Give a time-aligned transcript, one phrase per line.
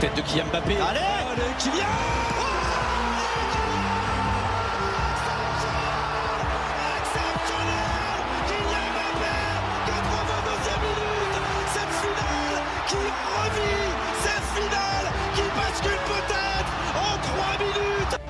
[0.00, 0.76] Tête de Kylian Mbappé.
[0.76, 0.98] Allez,
[1.30, 1.84] Allez Kylian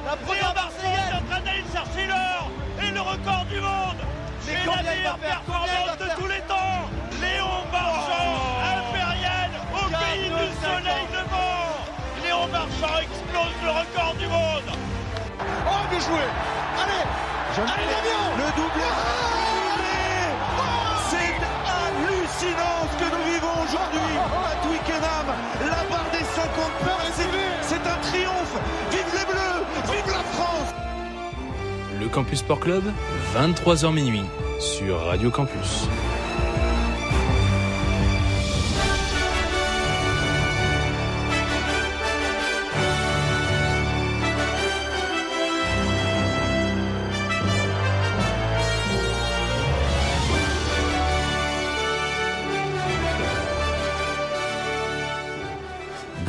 [0.05, 2.51] La première Marseillaise est en train d'aller chercher l'or
[2.83, 4.01] et le record du monde.
[4.41, 5.60] C'est la
[12.81, 14.77] Marchand explose le record du monde.
[15.41, 16.25] Oh, bien joué.
[16.81, 17.05] Allez,
[17.57, 18.89] allez Damien, le doublé.
[21.11, 21.35] C'est
[21.67, 25.27] hallucinant ce que nous vivons aujourd'hui à Twickenham.
[25.61, 27.11] La barre des 50 points,
[27.63, 28.57] c'est un triomphe.
[28.91, 30.75] Vive les Bleus, vive la France.
[32.01, 32.85] Le Campus Sport Club,
[33.37, 34.25] 23h minuit
[34.59, 35.89] sur Radio Campus.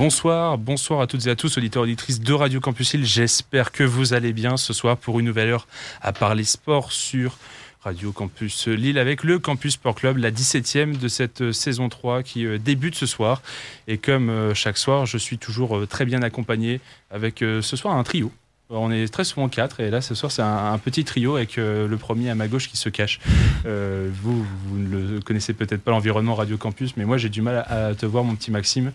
[0.03, 3.05] Bonsoir, bonsoir à toutes et à tous, auditeurs et auditrices de Radio Campus Hill.
[3.05, 5.67] J'espère que vous allez bien ce soir pour une nouvelle heure
[6.01, 7.37] à parler sport sur
[7.81, 12.47] Radio Campus Lille avec le Campus Sport Club, la 17e de cette saison 3 qui
[12.47, 13.43] euh, débute ce soir.
[13.87, 17.95] Et comme euh, chaque soir, je suis toujours euh, très bien accompagné avec ce soir
[17.95, 18.31] un trio.
[18.73, 21.57] On est très souvent quatre et là ce soir c'est un, un, petit trio avec
[21.57, 23.19] euh, le premier à ma gauche qui se cache.
[23.65, 27.41] Euh, vous, vous ne le connaissez peut-être pas l'environnement Radio Campus, mais moi j'ai du
[27.41, 28.93] mal à, à, te voir mon petit Maxime.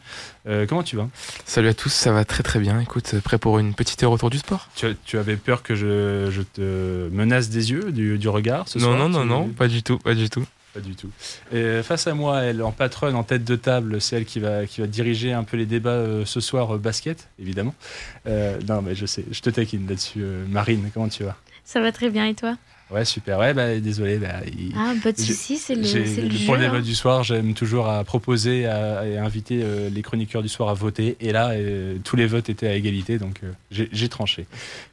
[0.48, 1.08] Euh, comment tu vas?
[1.44, 2.80] Salut à tous, ça va très très bien.
[2.80, 4.68] Écoute, prêt pour une petite heure autour du sport?
[4.77, 8.78] Tu, tu avais peur que je, je, te menace des yeux, du, du regard ce
[8.78, 8.98] non, soir?
[8.98, 10.46] Non, non, non, pas du tout, pas du tout.
[10.77, 11.10] Pas du tout.
[11.52, 14.66] Et face à moi, elle, en patronne, en tête de table, c'est elle qui va,
[14.66, 17.74] qui va diriger un peu les débats euh, ce soir euh, basket, évidemment.
[18.27, 20.23] Euh, non, mais je sais, je te taquine là-dessus.
[20.51, 21.34] Marine, comment tu vas?
[21.64, 22.58] Ça va très bien et toi?
[22.91, 23.39] Ouais, super.
[23.39, 24.19] Ouais, bah, désolé.
[24.19, 26.45] Bah, il, ah, pas de soucis, c'est le, le, jeu.
[26.47, 26.69] Pour le hein.
[26.69, 30.48] débat du soir, j'aime toujours à proposer à, et à inviter euh, les chroniqueurs du
[30.48, 31.17] soir à voter.
[31.20, 34.46] Et là, euh, tous les votes étaient à égalité, donc euh, j'ai tranché.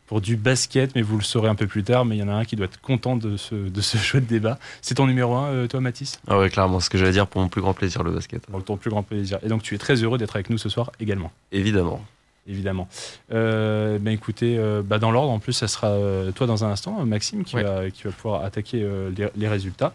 [0.08, 2.30] Pour du basket, mais vous le saurez un peu plus tard, mais il y en
[2.30, 4.60] a un qui doit être content de ce, de ce jeu de débat.
[4.82, 6.20] C'est ton numéro 1, toi, Mathis?
[6.28, 8.46] Ah ouais, clairement, ce que j'allais dire pour mon plus grand plaisir, le basket.
[8.48, 9.40] Pour ton plus grand plaisir.
[9.44, 12.04] Et donc, tu es très heureux d'être avec nous ce soir également Évidemment
[12.48, 12.88] évidemment.
[13.32, 16.70] Euh, ben écoutez, euh, bah dans l'ordre, en plus, ça sera euh, toi dans un
[16.72, 17.64] instant, Maxime, qui, ouais.
[17.64, 19.94] va, qui va pouvoir attaquer euh, les, les, résultats.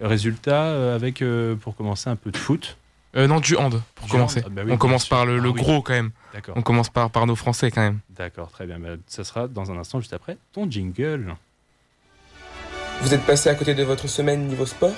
[0.00, 1.22] Résultats euh, avec,
[1.60, 2.76] pour commencer, un peu de foot.
[3.14, 4.44] non, du hand, pour du commencer.
[4.44, 4.52] hand.
[4.52, 5.16] Bah oui, On commence sûr.
[5.16, 5.60] par le, le ah, oui.
[5.60, 6.10] gros quand même.
[6.54, 7.98] On commence par, par nos Français quand même.
[8.10, 8.78] D'accord, très bien.
[8.78, 11.34] Bah, ça sera dans un instant, juste après, ton jingle.
[13.00, 14.92] Vous êtes passé à côté de votre semaine niveau sport?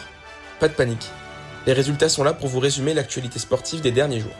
[0.59, 1.06] Pas de panique.
[1.66, 4.33] Les résultats sont là pour vous résumer l'actualité sportive des derniers jours.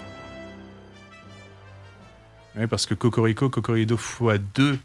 [2.57, 4.77] Oui, parce que Cocorico, Cocorido x2,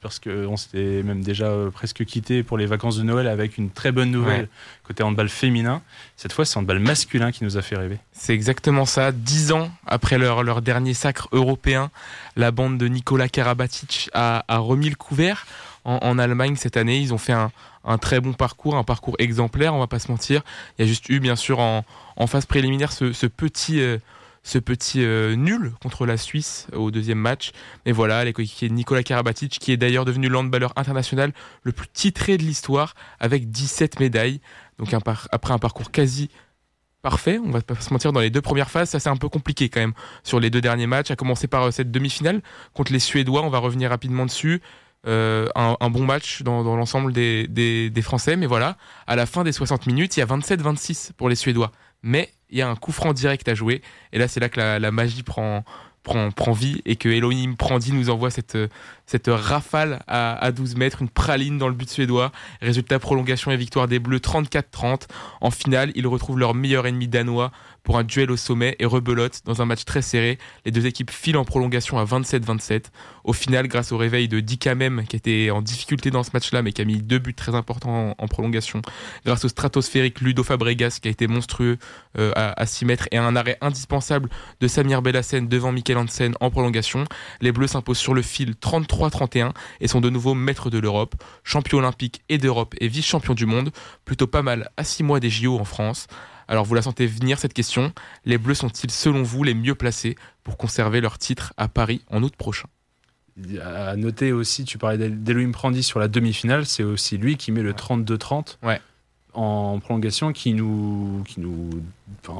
[0.00, 3.70] parce qu'on s'était même déjà euh, presque quitté pour les vacances de Noël avec une
[3.70, 4.48] très bonne nouvelle Ouais.
[4.84, 5.82] côté handball féminin.
[6.16, 7.98] Cette fois, c'est handball masculin qui nous a fait rêver.
[8.12, 9.12] C'est exactement ça.
[9.12, 11.90] Dix ans après leur, leur dernier sacre européen,
[12.34, 15.46] la bande de Nicolas Karabatic a, a remis le couvert
[15.84, 16.98] en, en Allemagne cette année.
[16.98, 17.52] Ils ont fait un,
[17.84, 20.42] un très bon parcours, un parcours exemplaire, on va pas se mentir.
[20.78, 21.84] Il y a juste eu, bien sûr, en,
[22.16, 23.98] en phase préliminaire, ce, ce petit, euh,
[24.42, 27.52] ce petit euh, nul contre la Suisse au deuxième match.
[27.86, 31.32] Mais voilà, les coéquipiers Nicolas Karabatic, qui est d'ailleurs devenu l'handballeur international
[31.62, 34.40] le plus titré de l'histoire, avec 17 médailles.
[34.78, 36.30] Donc après un parcours quasi
[37.02, 39.28] parfait, on va pas se mentir, dans les deux premières phases, ça c'est un peu
[39.28, 39.94] compliqué quand même
[40.24, 42.42] sur les deux derniers matchs, à commencer par euh, cette demi-finale
[42.74, 44.60] contre les Suédois, on va revenir rapidement dessus.
[45.06, 48.76] Euh, un, bon match dans, l'ensemble des, des, des Français, mais voilà,
[49.06, 51.70] à la fin des 60 minutes, il y a 27-26 pour les Suédois.
[52.02, 53.82] Mais il y a un coup franc direct à jouer,
[54.12, 55.64] et là c'est là que la, magie prend,
[56.02, 58.56] prend, vie et que Elohim Prandi nous envoie cette,
[59.06, 62.32] cette rafale à, à 12 mètres, une praline dans le but suédois.
[62.62, 65.02] Résultat prolongation et victoire des Bleus 34-30.
[65.40, 67.52] En finale, ils retrouvent leur meilleur ennemi danois
[67.88, 70.36] pour un duel au sommet et rebelote dans un match très serré.
[70.66, 72.82] Les deux équipes filent en prolongation à 27-27.
[73.24, 76.72] Au final, grâce au réveil de Dikamem qui était en difficulté dans ce match-là mais
[76.72, 78.82] qui a mis deux buts très importants en, prolongation,
[79.24, 81.78] grâce au stratosphérique Ludo Fabregas qui a été monstrueux
[82.18, 84.28] euh, à, à 6 mètres et à un arrêt indispensable
[84.60, 87.04] de Samir Bellassen devant Mikel Hansen en prolongation,
[87.40, 91.78] les Bleus s'imposent sur le fil 33-31 et sont de nouveau maîtres de l'Europe, champion
[91.78, 93.70] olympique et d'Europe et vice-champion du monde,
[94.04, 96.06] plutôt pas mal à 6 mois des JO en France.
[96.48, 97.92] Alors vous la sentez venir cette question,
[98.24, 102.22] les Bleus sont-ils selon vous les mieux placés pour conserver leur titre à Paris en
[102.22, 102.68] août prochain?
[103.62, 107.62] À noter aussi, tu parlais d'Elohim Prandi sur la demi-finale, c'est aussi lui qui met
[107.62, 108.56] le 32-30.
[108.64, 108.80] Ouais.
[109.34, 111.70] En prolongation qui nous, qui nous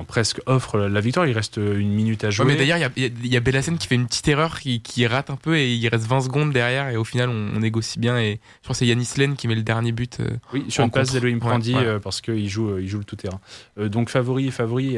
[0.06, 1.26] presque offre la victoire.
[1.26, 2.46] Il reste une minute à jouer.
[2.46, 5.56] mais d'ailleurs, il y a, y, qui fait une petite erreur, qui, rate un peu
[5.56, 8.18] et il reste 20 secondes derrière et au final, on, négocie bien.
[8.18, 10.18] Et je pense que c'est Yanis Len qui met le dernier but.
[10.20, 13.04] Euh, oui, sur une passe d'Elohim Prandi euh, parce qu'il joue, euh, il joue le
[13.04, 13.40] tout-terrain.
[13.76, 14.96] donc favori, favori.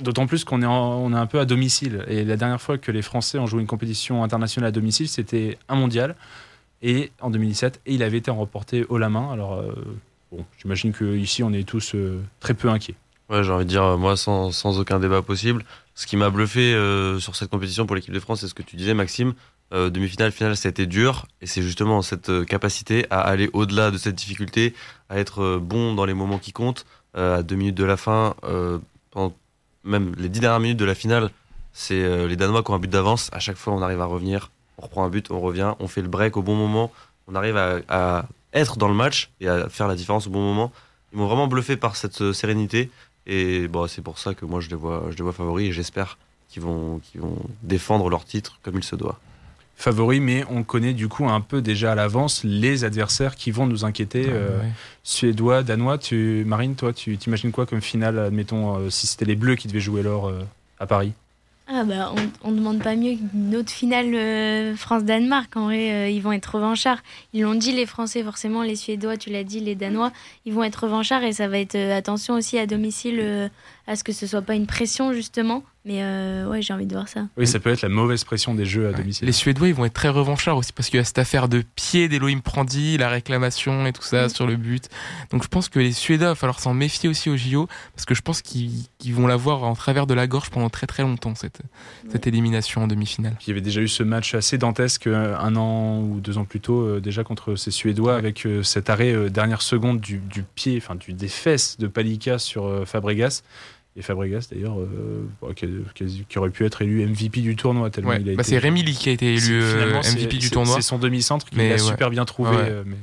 [0.00, 2.04] D'autant plus qu'on est, on est un peu à domicile.
[2.08, 5.58] Et la dernière fois que les Français ont joué une compétition internationale à domicile, c'était
[5.68, 6.16] un mondial
[6.82, 9.32] et en 2017 et il avait été remporté haut la main.
[9.32, 9.62] Alors
[10.32, 11.94] bon, j'imagine qu'ici on est tous
[12.40, 12.96] très peu inquiets.
[13.28, 15.64] Ouais, j'ai envie de dire, euh, moi, sans, aucun débat possible.
[15.94, 18.62] Ce qui m'a bluffé euh, sur cette compétition pour l'équipe de France, c'est ce que
[18.62, 19.34] tu disais, Maxime.
[19.74, 21.26] Euh, demi-finale, finale, ça a été dur.
[21.40, 24.74] Et c'est justement cette capacité à aller au-delà de cette difficulté,
[25.08, 26.86] à être bon dans les moments qui comptent.
[27.14, 28.36] à deux minutes de la fin,
[29.84, 31.30] même les dix dernières minutes de la finale,
[31.72, 33.30] c'est les Danois qui ont un but d'avance.
[33.32, 34.50] À chaque fois, on arrive à revenir.
[34.78, 36.92] On reprend un but, on revient, on fait le break au bon moment.
[37.26, 38.26] On arrive à
[38.56, 40.72] être dans le match et à faire la différence au bon moment.
[41.12, 42.90] Ils m'ont vraiment bluffé par cette sérénité.
[43.26, 45.72] Et bon, c'est pour ça que moi je les vois, je les vois favoris et
[45.72, 46.18] j'espère
[46.48, 49.18] qu'ils vont, qu'ils vont défendre leur titre comme il se doit.
[49.76, 53.66] Favoris, mais on connaît du coup un peu déjà à l'avance les adversaires qui vont
[53.66, 54.24] nous inquiéter.
[54.26, 54.62] Euh,
[55.02, 59.36] Suédois, Danois, tu, Marine, toi, tu t'imagines quoi comme finale, admettons, euh, si c'était les
[59.36, 60.40] Bleus qui devaient jouer l'or euh,
[60.80, 61.12] à Paris?
[61.68, 62.12] Ah bah
[62.44, 65.56] on, ne demande pas mieux qu'une autre finale France-Danemark.
[65.56, 67.00] En vrai, ils vont être revanchards.
[67.32, 70.12] Ils l'ont dit les Français forcément, les Suédois, tu l'as dit, les Danois,
[70.44, 73.50] ils vont être revanchards et ça va être attention aussi à domicile
[73.86, 75.62] à ce que ce soit pas une pression justement.
[75.86, 77.28] Mais euh, ouais, j'ai envie de voir ça.
[77.36, 79.24] Oui, ça peut être la mauvaise pression des jeux à domicile.
[79.24, 81.62] Les Suédois, ils vont être très revanchards aussi parce qu'il y a cette affaire de
[81.76, 84.88] pied d'Elohim Prandi, la réclamation et tout ça sur le but.
[85.30, 88.04] Donc je pense que les Suédois, il va falloir s'en méfier aussi au JO parce
[88.04, 91.36] que je pense qu'ils vont l'avoir en travers de la gorge pendant très très longtemps,
[91.36, 91.60] cette,
[92.10, 93.36] cette élimination en demi-finale.
[93.46, 96.44] Il y avait déjà eu ce match assez dantesque euh, un an ou deux ans
[96.44, 100.78] plus tôt, euh, déjà contre ces Suédois, avec cet arrêt dernière seconde du, du pied,
[100.78, 103.42] enfin du, des fesses de Palika sur Fabregas
[103.96, 108.34] et Fabregas d'ailleurs euh, qui, aurait pu être élu MVP du tournoi tellement il a
[108.34, 110.76] bah, c'est Rémi qui a été élu euh, MVP du tournoi.
[110.76, 112.96] c'est son demi-centre qu'il a super bien trouvé euh, mais,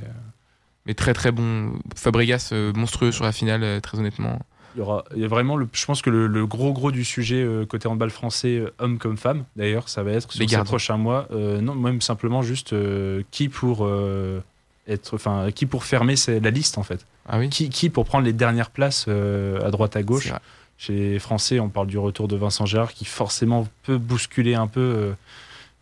[0.85, 1.73] mais, très très bon.
[1.95, 4.39] Fabregas monstrueux sur la finale très honnêtement.
[4.75, 7.03] Il y aura il y a vraiment le, je pense que le, gros gros du
[7.03, 11.27] sujet côté handball français homme comme femme d'ailleurs ça va être sur les prochains mois.
[11.31, 12.75] Non même simplement juste
[13.31, 13.89] qui pour
[14.87, 17.05] être enfin qui pour fermer la liste en fait.
[17.27, 17.49] Ah oui.
[17.49, 20.31] Qui, qui pour prendre les dernières places à droite à gauche
[20.77, 24.67] chez les Français, on parle du retour de Vincent Gérard qui forcément peut bousculer un
[24.67, 25.13] peu, euh,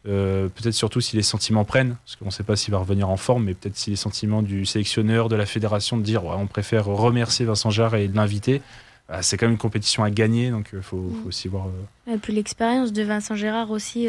[0.07, 3.09] euh, peut-être surtout si les sentiments prennent, parce qu'on ne sait pas s'il va revenir
[3.09, 6.47] en forme, mais peut-être si les sentiments du sélectionneur, de la fédération, de dire on
[6.47, 8.61] préfère remercier Vincent Gérard et l'inviter.
[9.09, 11.67] Bah, c'est quand même une compétition à gagner, donc il euh, faut, aussi voir.
[12.07, 14.07] Et puis l'expérience de Vincent Gérard aussi,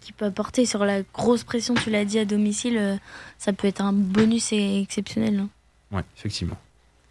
[0.00, 3.00] qui peut apporter sur la grosse pression, tu l'as dit, à domicile,
[3.38, 5.46] ça peut être un bonus exceptionnel.
[5.90, 6.58] Oui, effectivement.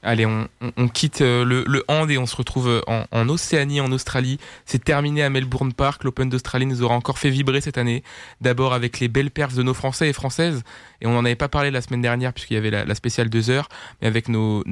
[0.03, 4.37] Allez, on, quitte euh, le, hand et on se retrouve euh, en, Océanie, en Australie.
[4.65, 6.03] C'est terminé à Melbourne Park.
[6.03, 8.03] L'Open d'Australie nous aura encore fait vibrer cette année.
[8.41, 10.63] D'abord avec les belles perfs de nos Français et Françaises.
[11.03, 13.49] Et on n'en avait pas parlé la semaine dernière puisqu'il y avait la, spéciale 2
[13.49, 13.67] heures.
[14.01, 14.63] Mais avec nos,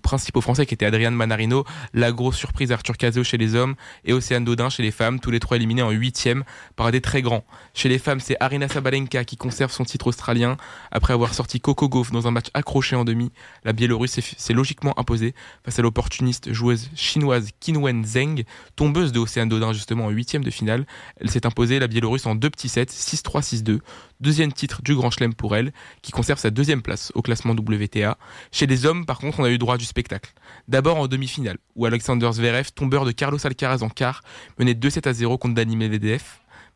[0.00, 3.74] principaux Français qui étaient Adrian Manarino, la grosse surprise Arthur Cazot chez les hommes
[4.04, 5.18] et Océane Dodin chez les femmes.
[5.18, 6.44] Tous les trois éliminés en huitième
[6.76, 7.44] par des très grands.
[7.74, 10.56] Chez les femmes, c'est Arina Sabalenka qui conserve son titre australien
[10.92, 13.32] après avoir sorti Coco Gauff dans un match accroché en demi.
[13.64, 15.34] La Biélorusse s'est logiquement imposée
[15.64, 18.44] face à l'opportuniste joueuse chinoise Qinwen Zheng,
[18.76, 20.86] tombeuse de Océane Dodin justement en huitième de finale.
[21.20, 23.80] Elle s'est imposée la Biélorusse en deux petits sets, 6-3, 6-2.
[24.22, 28.16] Deuxième titre du Grand Chelem pour elle, qui conserve sa deuxième place au classement WTA.
[28.52, 30.32] Chez les hommes, par contre, on a eu droit du spectacle.
[30.68, 34.22] D'abord en demi-finale, où Alexander Zverev, tombeur de Carlos Alcaraz en quart,
[34.60, 36.22] menait 2-7 à 0 contre Dani Medvedev.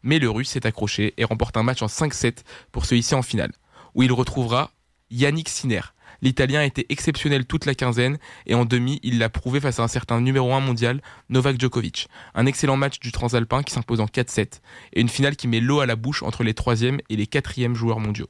[0.03, 2.39] Mais le Russe s'est accroché et remporte un match en 5-7
[2.73, 3.53] pour se hisser en finale,
[3.95, 4.73] où il retrouvera
[5.13, 5.83] Yannick Sinner,
[6.23, 9.83] L'Italien a été exceptionnel toute la quinzaine et en demi, il l'a prouvé face à
[9.83, 12.09] un certain numéro 1 mondial, Novak Djokovic.
[12.35, 14.61] Un excellent match du Transalpin qui s'impose en 4-7
[14.93, 17.75] et une finale qui met l'eau à la bouche entre les troisièmes et les quatrièmes
[17.75, 18.29] joueurs mondiaux.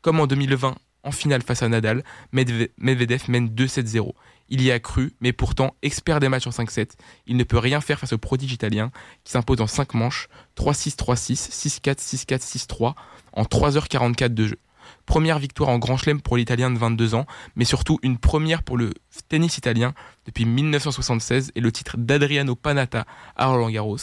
[0.00, 4.12] Comme en 2020, en finale face à Nadal, Medvedev mène 2-7-0.
[4.48, 6.90] Il y a cru, mais pourtant, expert des matchs en 5-7,
[7.26, 8.92] il ne peut rien faire face au prodige italien
[9.24, 12.94] qui s'impose en 5 manches, 3-6, 3-6, 6-4, 6-4, 6-3,
[13.32, 14.58] en 3h44 de jeu.
[15.06, 18.78] Première victoire en Grand Chelem pour l'Italien de 22 ans, mais surtout une première pour
[18.78, 18.94] le
[19.28, 19.94] tennis italien
[20.26, 23.04] depuis 1976 et le titre d'Adriano Panatta
[23.36, 23.96] à Roland Garros.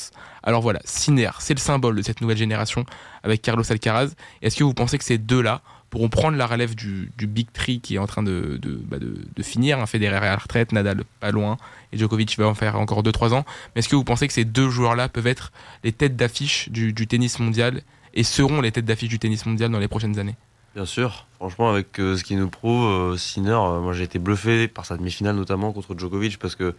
[0.43, 2.85] Alors voilà, Sinner, c'est le symbole de cette nouvelle génération
[3.23, 4.09] avec Carlos Alcaraz.
[4.41, 7.95] Est-ce que vous pensez que ces deux-là pourront prendre la relève du, Big Three qui
[7.95, 8.97] est en train de, bah
[9.41, 11.57] finir, un Federer à la retraite, Nadal pas loin,
[11.91, 13.45] et Djokovic va en faire encore 2-3 ans.
[13.73, 15.51] Mais est-ce que vous pensez que ces deux joueurs-là peuvent être
[15.83, 17.81] les têtes d'affiche du tennis mondial
[18.13, 20.35] et seront les têtes d'affiche du tennis mondial dans les prochaines années?
[20.79, 24.95] Bien sûr, franchement, avec ce qu'il nous prouve, Sinner, moi j'ai été bluffé par sa
[24.95, 26.73] demi-finale notamment contre Djokovic parce que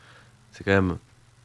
[0.53, 0.97] c'est quand même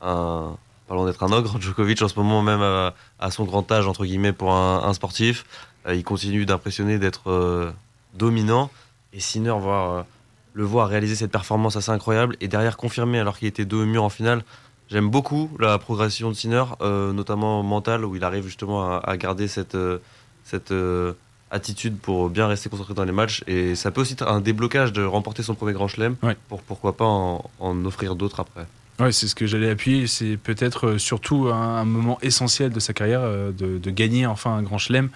[0.02, 0.56] un.
[0.88, 4.32] Parlons d'être un ogre, Djokovic en ce moment, même à, son grand âge, entre guillemets,
[4.32, 5.44] pour un, sportif.
[5.92, 7.74] il continue d'impressionner, d'être
[8.14, 8.72] dominant.
[9.12, 10.06] Et Sinner, voir,
[10.54, 13.86] le voir réaliser cette performance assez incroyable et derrière confirmer alors qu'il était dos au
[13.86, 14.46] mur en finale,
[14.88, 19.48] J'aime beaucoup la progression de Sinner, euh, notamment mentale, où il arrive justement à, garder
[19.48, 19.98] cette, euh,
[20.44, 21.14] cette euh,
[21.52, 23.44] attitude pour bien rester concentré dans les matchs.
[23.48, 26.16] Et ça peut aussi être un déblocage de remporter son premier grand chelem,
[26.50, 28.66] pour pourquoi pas en, offrir d'autres après.
[29.00, 30.08] Oui, c'est ce que j'allais appuyer.
[30.08, 35.10] C'est peut-être surtout un, moment essentiel de sa carrière de, gagner enfin un grand chelem,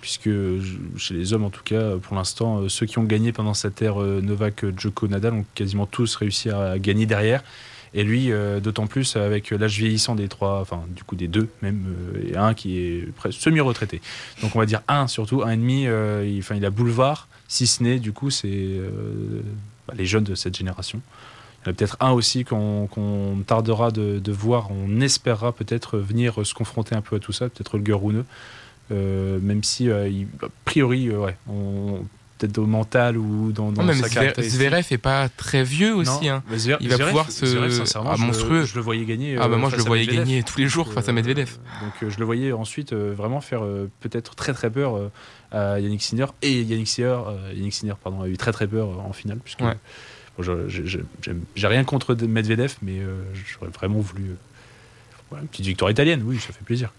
[0.00, 0.30] puisque
[0.96, 3.96] chez les hommes, en tout cas, pour l'instant, ceux qui ont gagné pendant cette ère
[3.96, 7.42] Novak, Djoko, Nadal ont quasiment tous réussi à gagner derrière.
[7.96, 11.48] Et lui, euh, d'autant plus avec l'âge vieillissant des trois, enfin du coup des deux
[11.62, 11.86] même,
[12.16, 14.00] euh, et un qui est semi-retraité.
[14.42, 15.86] Donc on va dire un surtout, un ennemi.
[15.86, 18.80] Euh, il, il a boulevard, si ce n'est du coup c'est
[19.86, 21.00] bah, les jeunes de cette génération.
[21.62, 26.44] Il y en a peut-être un aussi qu'on tardera de, voir, on espérera peut-être venir
[26.44, 28.26] se confronter un peu à tout ça, peut-être le Rouneux.
[28.90, 30.08] même si a
[30.64, 32.04] priori, ouais, on,
[32.38, 34.60] peut-être au mental ou dans, dans sa caractéristique.
[34.60, 36.28] Zverev est pas très vieux aussi.
[36.28, 36.42] Hein.
[36.80, 37.46] il va pouvoir se.
[37.96, 38.64] ah, monstrueux.
[38.64, 39.36] Je, le voyais gagner.
[39.38, 41.50] Ah, bah moi, je le voyais gagner tous les jours face à Medvedev.
[41.50, 43.62] Euh, donc, euh, je le voyais ensuite euh, vraiment faire
[44.00, 45.10] peut-être très très peur
[45.52, 46.26] à Yannick Sinner.
[46.42, 47.18] Et Yannick Sinner,
[47.54, 49.38] Yannick Sinner pardon, a eu très très peur en finale.
[49.38, 49.62] Puisque
[51.54, 53.00] j'ai rien contre Medvedev, mais
[53.34, 54.36] j'aurais vraiment voulu.
[55.32, 56.92] une petite victoire italienne, oui, ça fait plaisir.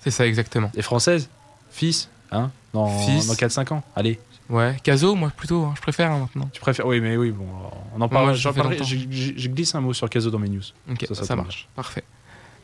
[0.00, 0.72] C'est ça, exactement.
[0.74, 1.28] Et française
[1.70, 4.20] Fils Hein dans, dans 4-5 ans Allez,
[4.50, 6.50] Ouais, Caso, moi plutôt, hein, je préfère hein, maintenant.
[6.52, 7.46] Tu préfères Oui, mais oui, bon,
[7.94, 8.34] on en parle.
[8.34, 10.62] je, glisse un mot sur Caso dans mes news.
[10.90, 11.68] Ok, ça marche.
[11.76, 12.02] Parfait.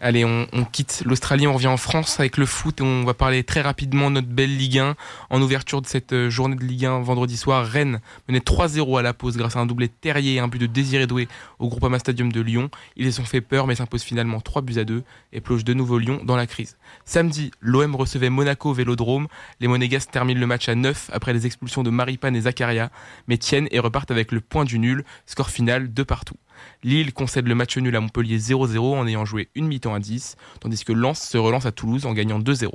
[0.03, 3.43] Allez, on, quitte l'Australie, on revient en France avec le foot et on va parler
[3.45, 4.95] très rapidement de notre belle Ligue 1.
[5.31, 9.03] En ouverture de cette euh, journée de Ligue 1 vendredi soir, Rennes menait 3-0 à
[9.03, 11.99] la pause grâce à un doublé Terrier et un but de Désiré Doué au Groupama
[11.99, 12.71] Stadium de Lyon.
[12.97, 15.73] Ils les ont fait peur mais s'imposent finalement 3 buts à 2 et plongent de
[15.73, 16.76] nouveau Lyon dans la crise.
[17.07, 19.29] Samedi, l'OM recevait Monaco Vélodrome.
[19.61, 22.91] Les Monégasques terminent le match à 9 après les expulsions de Maripane et Zakaria,
[23.29, 26.37] mais tiennent et repartent avec le point du nul, score final de partout.
[26.83, 30.37] Lille concède le match nul à Montpellier 0-0 en ayant joué une mi-temps à 10,
[30.61, 32.71] tandis que Lens se relance à Toulouse en gagnant 2-0.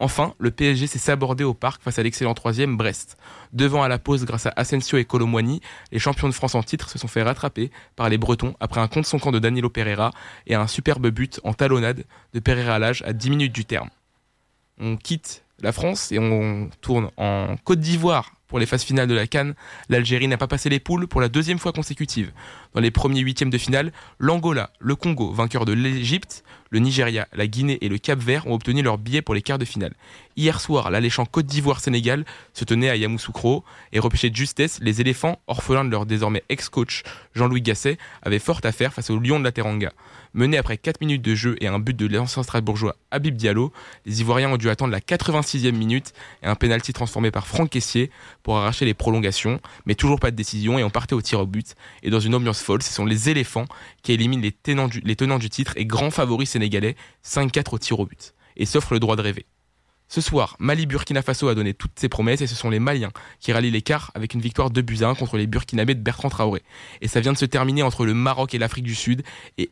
[0.00, 3.16] Enfin, le PSG s'est sabordé au parc face à l'excellent troisième Brest.
[3.52, 6.88] Devant à la pause grâce à Asensio et Colomwani, les champions de France en titre
[6.88, 10.12] se sont fait rattraper par les Bretons après un compte son camp de Danilo Pereira
[10.46, 13.90] et un superbe but en talonnade de Pereira à l'âge à 10 minutes du terme.
[14.80, 19.14] On quitte la France et on tourne en Côte d'Ivoire pour les phases finales de
[19.14, 19.54] la Cannes,
[19.88, 22.32] l'Algérie n'a pas passé les poules pour la deuxième fois consécutive.
[22.74, 27.46] Dans les premiers huitièmes de finale, l'Angola, le Congo, vainqueur de l'Égypte, le Nigeria, la
[27.46, 29.94] Guinée et le Cap Vert ont obtenu leur billet pour les quarts de finale.
[30.38, 35.40] Hier soir, l'alléchant Côte d'Ivoire-Sénégal se tenait à Yamoussoukro et repêchait de justesse, les éléphants,
[35.48, 37.02] orphelins de leur désormais ex-coach
[37.34, 39.90] Jean-Louis Gasset, avaient fort à faire face aux Lions de la Teranga.
[40.34, 43.72] Mené après 4 minutes de jeu et un but de l'ancien Strasbourgeois Habib Diallo,
[44.06, 46.12] les Ivoiriens ont dû attendre la 86e minute
[46.44, 48.12] et un pénalty transformé par Franck Caissier
[48.44, 51.46] pour arracher les prolongations, mais toujours pas de décision et on partait au tir au
[51.46, 51.74] but.
[52.04, 53.66] Et dans une ambiance folle, ce sont les éléphants
[54.04, 56.94] qui éliminent les tenants du, les tenants du titre et grands favoris sénégalais,
[57.26, 59.44] 5-4 au tir au but, et s'offrent le droit de rêver.
[60.10, 63.10] Ce soir, Mali-Burkina Faso a donné toutes ses promesses et ce sont les Maliens
[63.40, 66.62] qui rallient l'écart avec une victoire de buts 1 contre les Burkinabés de Bertrand Traoré.
[67.02, 69.22] Et ça vient de se terminer entre le Maroc et l'Afrique du Sud
[69.58, 69.70] et,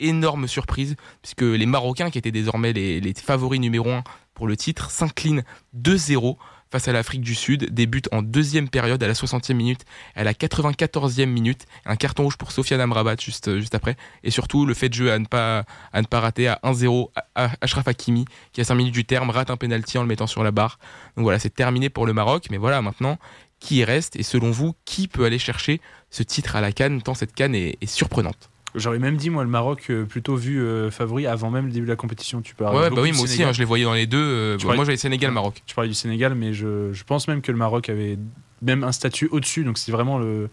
[0.00, 4.02] énorme surprise puisque les Marocains qui étaient désormais les, les favoris numéro 1
[4.34, 5.44] pour le titre s'inclinent
[5.78, 6.36] 2-0
[6.70, 10.32] face à l'Afrique du Sud, débute en deuxième période à la 60e minute, à la
[10.32, 14.88] 94e minute, un carton rouge pour Sofiane Amrabat juste, juste après, et surtout le fait
[14.88, 18.94] de jeu à ne pas, à rater à 1-0 Ashraf Hakimi, qui à 5 minutes
[18.94, 20.78] du terme rate un penalty en le mettant sur la barre.
[21.16, 23.18] Donc voilà, c'est terminé pour le Maroc, mais voilà maintenant,
[23.60, 25.80] qui reste, et selon vous, qui peut aller chercher
[26.10, 28.50] ce titre à la Cannes, tant cette Cannes est surprenante?
[28.76, 31.86] J'aurais même dit, moi, le Maroc euh, plutôt vu euh, favori avant même le début
[31.86, 32.42] de la compétition.
[32.42, 34.18] Tu peux ouais, bah oui, moi aussi, hein, je les voyais dans les deux.
[34.18, 35.62] Euh, moi, j'avais Sénégal-Maroc.
[35.64, 38.18] Tu parlais du Sénégal, mais je, je, pense même que le Maroc avait
[38.60, 39.64] même un statut au-dessus.
[39.64, 40.50] Donc, c'est vraiment le.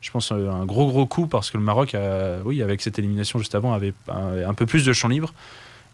[0.00, 3.38] Je pense un gros gros coup parce que le Maroc, a, oui, avec cette élimination
[3.38, 5.34] juste avant, avait un, peu plus de champ libre.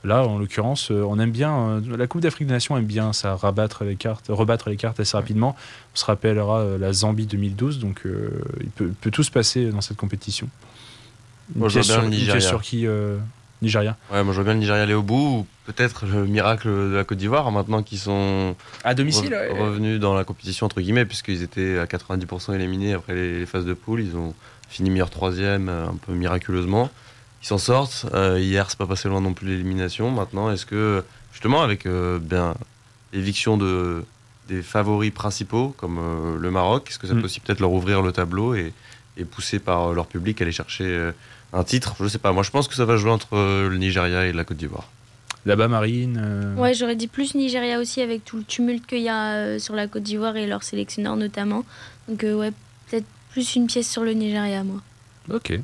[0.04, 1.80] Là, en l'occurrence, on aime bien.
[1.96, 5.16] La Coupe d'Afrique des Nations aime bien ça, rabattre les cartes, rebattre les cartes assez
[5.16, 5.56] rapidement.
[5.94, 9.96] On se rappellera la Zambie 2012, donc il peut, peut, tout se passer dans cette
[9.96, 10.48] compétition.
[11.54, 12.40] Moi, je vois bien le Nigeria.
[12.40, 13.18] sur qui euh,
[13.60, 16.68] Nigeria Ouais, moi je vois bien le Nigeria aller au bout, ou peut-être le miracle
[16.68, 21.04] de la Côte d'Ivoire, maintenant qu'ils sont à domicile, revenus dans la compétition, entre guillemets,
[21.04, 24.00] puisqu'ils étaient à 90% éliminés après les, phases de poule.
[24.00, 24.34] Ils ont
[24.68, 26.90] fini meilleur troisième, euh, un peu miraculeusement.
[27.42, 28.06] Ils s'en sortent.
[28.14, 30.10] Euh, hier, c'est pas passé loin non plus l'élimination.
[30.10, 32.54] Maintenant, est-ce que, justement, avec bien
[33.12, 34.04] l'éviction de
[34.48, 38.10] des favoris principaux, comme le Maroc Est-ce que ça peut aussi peut-être leur ouvrir le
[38.10, 38.72] tableau et,
[39.16, 41.10] et pousser par leur public à aller chercher
[41.52, 42.32] un titre Je sais pas.
[42.32, 44.88] Moi, je pense que ça va jouer entre le Nigeria et la Côte d'Ivoire.
[45.44, 49.58] Là-bas, Marine Ouais, j'aurais dit plus Nigeria aussi, avec tout le tumulte qu'il y a
[49.58, 51.64] sur la Côte d'Ivoire et leur sélectionneur notamment.
[52.08, 52.52] Donc, ouais,
[52.88, 54.80] peut-être plus une pièce sur le Nigeria, moi.
[55.30, 55.58] Ok.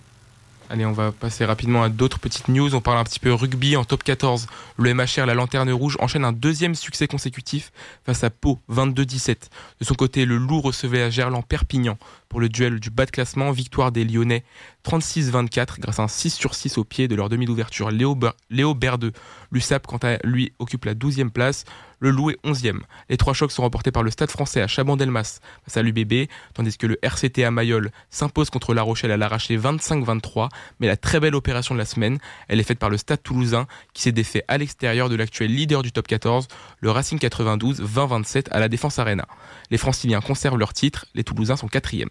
[0.71, 2.75] Allez, on va passer rapidement à d'autres petites news.
[2.75, 4.47] On parle un petit peu rugby en top 14.
[4.77, 7.73] Le MHR, la Lanterne Rouge, enchaîne un deuxième succès consécutif
[8.05, 9.37] face à Pau, 22-17.
[9.81, 11.97] De son côté, le Loup recevait à Gerland-Perpignan
[12.29, 13.51] pour le duel du bas de classement.
[13.51, 14.45] Victoire des Lyonnais
[14.85, 17.91] 36-24 grâce à un 6 sur 6 au pied de leur demi d'ouverture.
[17.91, 18.19] Léo,
[18.51, 19.13] Léo Berdeux,
[19.53, 21.65] l'USAP, quant à lui, occupe la 12e place.
[22.01, 22.81] Le Loup est 11e.
[23.09, 26.77] Les trois chocs sont remportés par le Stade français à Chabandelmas face à l'UBB, tandis
[26.77, 30.49] que le RCT à Mayol s'impose contre La Rochelle à l'arraché 25-23.
[30.79, 33.67] Mais la très belle opération de la semaine, elle est faite par le Stade toulousain
[33.95, 36.47] qui s'est défait à l'extérieur de l'actuel leader du top 14,
[36.81, 39.27] le Racing 92 20-27 à la Défense Arena.
[39.71, 42.09] Les Franciliens conservent leur titre, les Toulousains sont quatrièmes.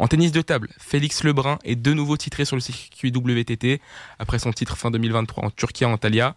[0.00, 3.80] En tennis de table, Félix Lebrun est de nouveau titré sur le circuit WTT
[4.20, 6.36] après son titre fin 2023 en Turquie à Antalya.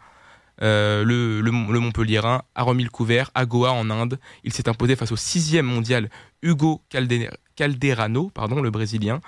[0.63, 4.19] Euh, le, le, Montpellierin a remis le couvert à Goa en Inde.
[4.43, 6.09] Il s'est imposé face au sixième mondial
[6.41, 9.21] Hugo Calderano, le Brésilien,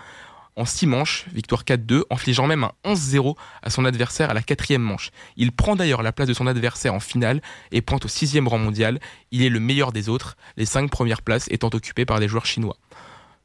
[0.55, 4.81] en six manches, victoire 4-2, infligeant même un 11-0 à son adversaire à la quatrième
[4.81, 5.11] manche.
[5.37, 8.57] Il prend d'ailleurs la place de son adversaire en finale et pointe au sixième rang
[8.59, 8.99] mondial.
[9.31, 12.47] Il est le meilleur des autres, les cinq premières places étant occupées par des joueurs
[12.47, 12.77] chinois.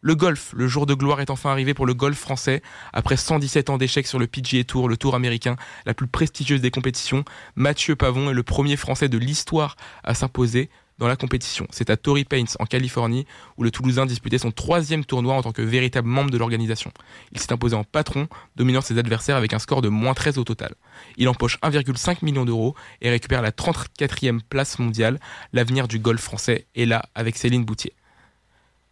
[0.08, 2.62] Le golf, le jour de gloire est enfin arrivé pour le golf français.
[2.94, 6.70] Après 117 ans d'échecs sur le PGA Tour, le tour américain, la plus prestigieuse des
[6.70, 11.66] compétitions, Mathieu Pavon est le premier français de l'histoire à s'imposer dans la compétition.
[11.68, 13.26] C'est à Torrey Pines, en Californie,
[13.58, 16.90] où le Toulousain disputait son troisième tournoi en tant que véritable membre de l'organisation.
[17.32, 20.44] Il s'est imposé en patron, dominant ses adversaires avec un score de moins 13 au
[20.44, 20.74] total.
[21.18, 25.20] Il empoche 1,5 million d'euros et récupère la 34e place mondiale.
[25.52, 27.92] L'avenir du golf français est là avec Céline Boutier.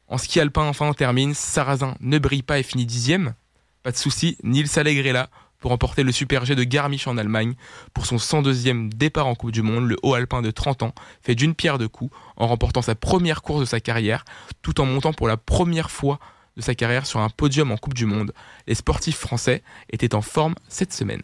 [0.08, 1.34] En ski alpin, enfin, on termine.
[1.34, 3.34] Sarrazin ne brille pas et finit dixième.
[3.82, 7.54] Pas de souci, Nils Allegrella pour remporter le Super G de Garmisch en Allemagne.
[7.94, 11.34] Pour son 102e départ en Coupe du Monde, le haut alpin de 30 ans fait
[11.34, 14.24] d'une pierre deux coups en remportant sa première course de sa carrière,
[14.62, 16.18] tout en montant pour la première fois
[16.56, 18.32] de sa carrière sur un podium en Coupe du Monde.
[18.66, 21.22] Les sportifs français étaient en forme cette semaine.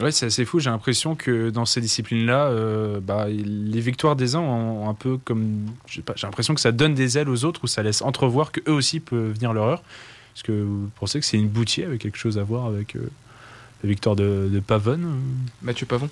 [0.00, 0.58] Ouais, c'est assez fou.
[0.58, 5.18] J'ai l'impression que dans ces disciplines-là, euh, bah, les victoires des uns ont un peu
[5.18, 5.66] comme.
[5.86, 9.00] J'ai l'impression que ça donne des ailes aux autres ou ça laisse entrevoir qu'eux aussi
[9.00, 9.82] peuvent venir leur heure.
[10.34, 13.10] Est-ce que vous pensez que c'est une boutier avec quelque chose à voir avec euh,
[13.84, 15.40] la victoire de, de Pavone euh?
[15.60, 16.08] Mathieu Pavon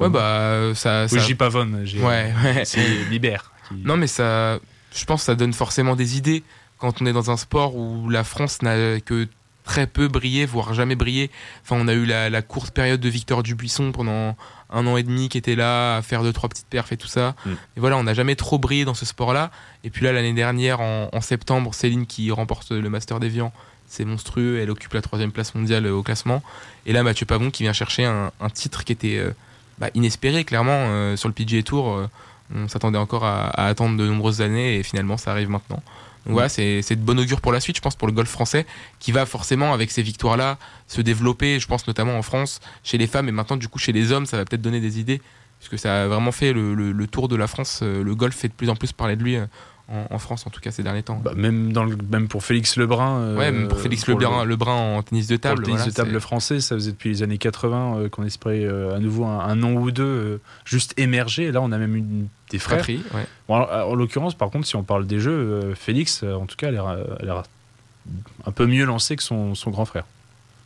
[0.00, 1.06] Ouais, bah ça.
[1.06, 1.16] ça...
[1.16, 1.84] Oui, j'ai Pavone.
[2.00, 2.64] Ouais, ouais.
[2.64, 3.52] C'est Libère.
[3.84, 4.58] Non, mais ça.
[4.92, 6.42] Je pense que ça donne forcément des idées
[6.78, 9.28] quand on est dans un sport où la France n'a que
[9.64, 11.30] très peu brillé, voire jamais brillé.
[11.62, 14.36] Enfin, on a eu la, courte période de Victor Dubuisson pendant
[14.70, 17.08] un an et demi qui était là à faire deux trois petites perfs et tout
[17.08, 17.34] ça.
[17.44, 17.50] Mm.
[17.50, 19.50] Et voilà, on n'a jamais trop brillé dans ce sport-là.
[19.84, 23.52] Et puis là, l'année dernière, en, septembre, Céline qui remporte le Master d'Evian,
[23.86, 24.60] c'est monstrueux.
[24.60, 26.42] Elle occupe la troisième place mondiale au classement.
[26.86, 29.32] Et là, Mathieu Pavon qui vient chercher un, titre qui était euh,
[29.78, 31.92] bah, inespéré, clairement, euh, sur le PGA Tour.
[31.92, 32.06] Euh,
[32.54, 35.82] on s'attendait encore à, à, attendre de nombreuses années et finalement, ça arrive maintenant.
[36.26, 38.66] Donc voilà, c'est de bon augure pour la suite, je pense, pour le golf français,
[38.98, 43.06] qui va forcément, avec ces victoires-là, se développer, je pense notamment en France, chez les
[43.06, 45.22] femmes, et maintenant, du coup, chez les hommes, ça va peut-être donner des idées,
[45.58, 47.80] puisque ça a vraiment fait le, tour de la France.
[47.82, 49.36] Euh, le golf fait de plus en plus parler de lui
[49.90, 51.20] en, France, en tout cas ces derniers temps.
[51.22, 53.20] Bah, même, dans le, même pour Félix Lebrun.
[53.20, 55.62] Euh, ouais, même pour Félix Lebrun, Lebrun en tennis de table.
[55.62, 58.64] Pour le tennis de table français, ça faisait depuis les années 80 euh, qu'on espérait
[58.64, 61.44] euh, à nouveau un, nom ou deux juste émerger.
[61.44, 62.86] Et là, on a même une, des frères.
[63.48, 66.96] en l'occurrence, par contre, si on parle des jeux, Félix, en tout cas, elle a
[67.22, 67.42] l'air
[68.46, 70.04] un peu mieux lancé que son, son grand frère.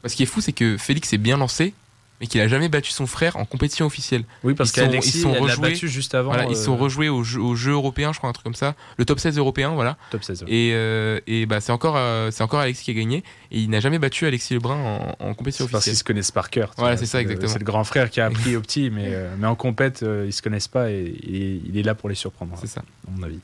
[0.07, 1.73] Ce qui est fou, c'est que Félix est bien lancé,
[2.21, 4.25] mais qu'il a jamais battu son frère en compétition officielle.
[4.45, 6.31] Oui, parce qu'Alexis, sont rejoués, battu juste avant.
[6.31, 8.55] Voilà, Ils sont euh, rejoués au jeu, au jeu européen, je crois, un truc comme
[8.55, 8.75] ça.
[8.97, 9.97] Le top 16 européen, voilà.
[10.11, 10.45] Top 16.
[10.47, 13.25] Et, euh, et bah, c'est encore, euh, c'est encore Alexis qui a gagné.
[13.51, 15.71] Et il n'a jamais battu Alexis Lebrun en, en compétition officielle.
[15.73, 16.73] Parce qu'ils se connaissent par cœur.
[16.79, 17.53] Voilà, c'est ça, exactement.
[17.53, 20.43] C'est le grand frère qui a appris au petit, mais, mais en compète, ils se
[20.43, 22.55] connaissent pas et, et, il est là pour les surprendre.
[22.61, 22.83] C'est ça.
[23.09, 23.41] À mon avis.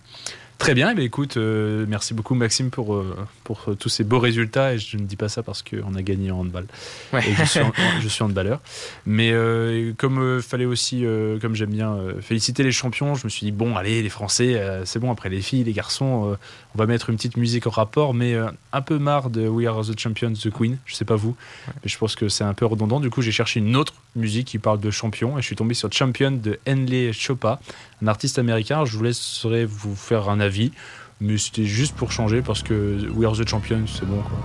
[0.60, 4.74] Très bien, écoute, euh, merci beaucoup Maxime pour, euh, pour tous ces beaux résultats.
[4.74, 6.66] Et je ne dis pas ça parce qu'on a gagné en handball.
[7.14, 7.60] Et je suis,
[8.02, 8.60] je suis handballeur.
[9.06, 11.02] Mais euh, comme fallait aussi,
[11.40, 14.98] comme j'aime bien féliciter les champions, je me suis dit, bon, allez, les Français, c'est
[14.98, 16.36] bon, après les filles, les garçons,
[16.74, 18.36] on va mettre une petite musique au rapport, mais
[18.74, 20.76] un peu marre de We Are the Champions, The Queen.
[20.84, 21.34] Je sais pas vous,
[21.68, 23.00] mais je pense que c'est un peu redondant.
[23.00, 25.72] Du coup, j'ai cherché une autre musique qui parle de champion et je suis tombé
[25.72, 27.58] sur Champion de Henley Chopin,
[28.02, 28.84] un artiste américain.
[28.84, 30.72] Je vous laisserai vous faire un avis,
[31.20, 34.38] mais c'était juste pour changer parce que We Are the Champions, c'est bon quoi.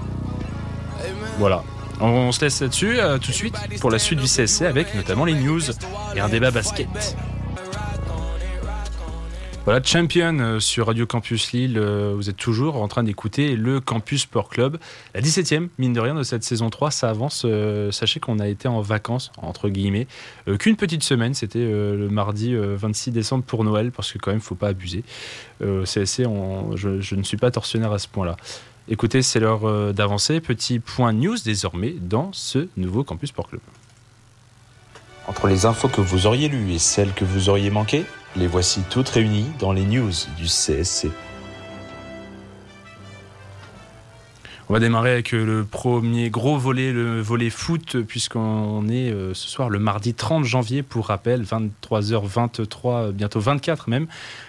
[1.37, 1.63] Voilà.
[2.01, 5.23] On se laisse là-dessus euh, tout de suite pour la suite du CSC avec notamment
[5.23, 5.61] les news
[6.15, 6.87] et un débat basket.
[9.65, 11.79] Voilà, Champion euh, sur Radio Campus Lille.
[11.79, 14.77] Euh, vous êtes toujours en train d'écouter le Campus Sport Club.
[15.15, 17.45] La 17e, mine de rien, de cette saison 3, ça avance.
[17.45, 20.05] Euh, sachez qu'on a été en vacances, entre guillemets,
[20.59, 21.33] qu'une petite semaine.
[21.33, 25.03] C'était le mardi 26 décembre pour Noël, parce que quand même, faut pas abuser.
[25.61, 26.25] CSC,
[26.75, 28.37] je, je, ne suis pas tortionnaire à ce point-là.
[28.87, 30.41] Écoutez, c'est l'heure d'avancer.
[30.41, 33.61] Petit point news désormais dans ce nouveau Campus Sport Club.
[35.27, 38.81] Entre les infos que vous auriez lues et celles que vous auriez manquées, les voici
[38.89, 41.09] toutes réunies dans les news du CSC.
[44.67, 49.35] On va démarrer avec euh, le premier gros volet, le volet foot, puisqu'on est euh,
[49.35, 54.07] ce soir le mardi 30 janvier, pour rappel, 23h23, bientôt 24 même.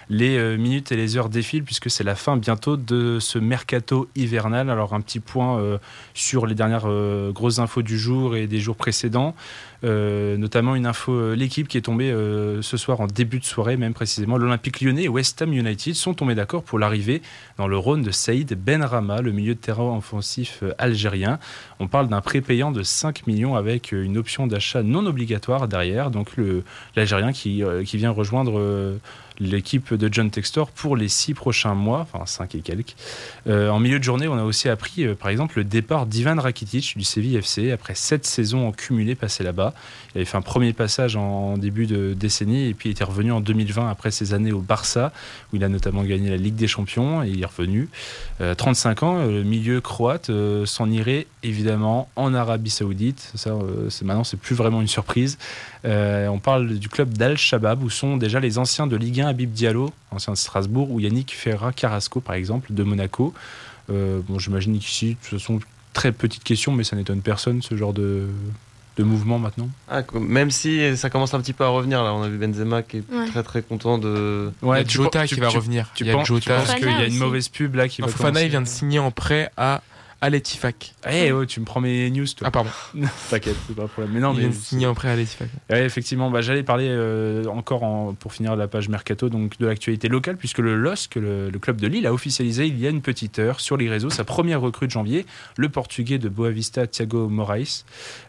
[0.09, 4.07] Les euh, minutes et les heures défilent, puisque c'est la fin bientôt de ce mercato
[4.15, 4.69] hivernal.
[4.69, 5.79] Alors un petit point
[6.13, 6.87] sur les dernières
[7.31, 9.35] grosses infos du jour et des jours précédents.
[9.83, 13.45] Euh, notamment une info, euh, l'équipe qui est tombée euh, ce soir en début de
[13.45, 17.21] soirée, même précisément, l'Olympique lyonnais et West Ham United sont tombés d'accord pour l'arrivée
[17.57, 21.37] dans le Rhône de Saïd Benrama, le milieu de terrain offensif algérien.
[21.79, 26.31] On parle d'un prépayant de 5 millions avec une option d'achat non obligatoire derrière, donc
[26.95, 28.99] l'Algérien qui, qui vient rejoindre
[29.39, 32.95] l'équipe de John Textor pour les six prochains mois, enfin cinq et quelques.
[33.47, 36.39] Euh, en milieu de journée, on a aussi appris, euh, par exemple, le départ d'Ivan
[36.39, 39.73] Rakitic du Séville FC après sept saisons en cumulé passées là-bas.
[40.13, 43.41] Il avait fait un premier passage en début de décennie et puis était revenu en
[43.41, 45.11] 2020 après ses années au Barça,
[45.51, 47.89] où il a notamment gagné la Ligue des Champions et il est revenu.
[48.57, 50.31] 35 euh, ans, le milieu croate
[50.65, 53.31] s'en irait évidemment en Arabie Saoudite.
[53.35, 53.51] Ça,
[53.89, 55.37] c'est maintenant, c'est plus vraiment une surprise.
[55.83, 59.91] on parle du club d'Al-Shabaab où sont déjà les anciens de Ligue 1 Habib Diallo,
[60.11, 63.33] ancien de Strasbourg, ou Yannick Ferra Carrasco, par exemple, de Monaco.
[63.89, 65.59] Euh, bon, j'imagine qu'ici, de toute façon,
[65.93, 68.27] très petite question, mais ça n'étonne personne, ce genre de,
[68.97, 69.69] de mouvement maintenant.
[69.89, 72.81] Ah, même si ça commence un petit peu à revenir, là, on a vu Benzema
[72.81, 74.51] qui est très très content de.
[74.61, 75.91] Ouais, Jota qui va revenir.
[75.93, 78.67] Tu, penses, qu'il y a une mauvaise pub là qui va Fofana, il vient de
[78.67, 79.81] signer en prêt à
[80.21, 80.95] à l'Etifac.
[81.09, 82.47] Eh oh, tu me prends mes news, toi.
[82.47, 82.69] Ah, pardon.
[83.29, 84.13] T'inquiète, c'est pas un problème.
[84.13, 84.51] Mais non, Il mais.
[84.53, 85.49] signé en prêt à l'Etifac.
[85.69, 89.67] Ouais, effectivement, bah, j'allais parler euh, encore en, pour finir la page Mercato donc de
[89.67, 92.89] l'actualité locale, puisque le LOSC, le, le, club de Lille, a officialisé il y a
[92.89, 95.25] une petite heure sur les réseaux sa première recrue de janvier,
[95.57, 97.83] le portugais de Boavista, Thiago Moraes,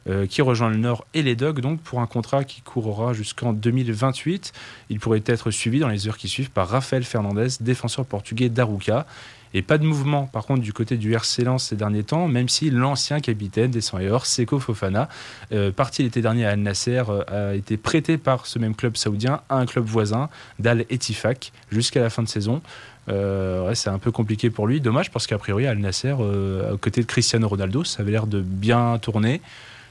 [0.09, 3.53] euh, qui rejoint le Nord et les Dogs, donc pour un contrat qui courra jusqu'en
[3.53, 4.53] 2028.
[4.90, 9.07] Il pourrait être suivi dans les heures qui suivent par Rafael Fernandez, défenseur portugais d'Aruca.
[9.54, 12.48] Et pas de mouvement, par contre, du côté du RC Lens ces derniers temps, même
[12.48, 15.08] si l'ancien capitaine des 100 et or, Seko Fofana,
[15.52, 18.96] euh, parti l'été dernier à Al Nasser, euh, a été prêté par ce même club
[18.96, 22.62] saoudien à un club voisin, d'Al Etifak, jusqu'à la fin de saison.
[23.08, 24.80] Euh, c'est un peu compliqué pour lui.
[24.80, 28.40] Dommage parce qu'a priori, Al Nasser, à côté de Cristiano Ronaldo, ça avait l'air de
[28.40, 29.40] bien tourner.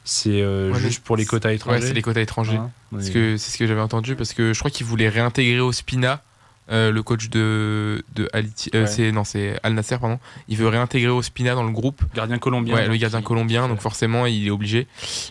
[0.04, 0.42] C'est
[0.76, 1.82] juste pour les quotas étrangers.
[1.82, 2.58] Ouais, c'est les quotas étrangers.
[2.58, 6.22] Hein, c'est ce que j'avais entendu parce que je crois qu'il voulait réintégrer Ospina
[6.70, 8.30] euh, le coach de, de
[8.76, 10.20] euh, c'est non c'est Al Nasser pardon.
[10.48, 12.04] Il veut réintégrer Ospina dans le groupe.
[12.14, 14.88] Gardien colombien ouais, le gardien colombien donc forcément il est obligé.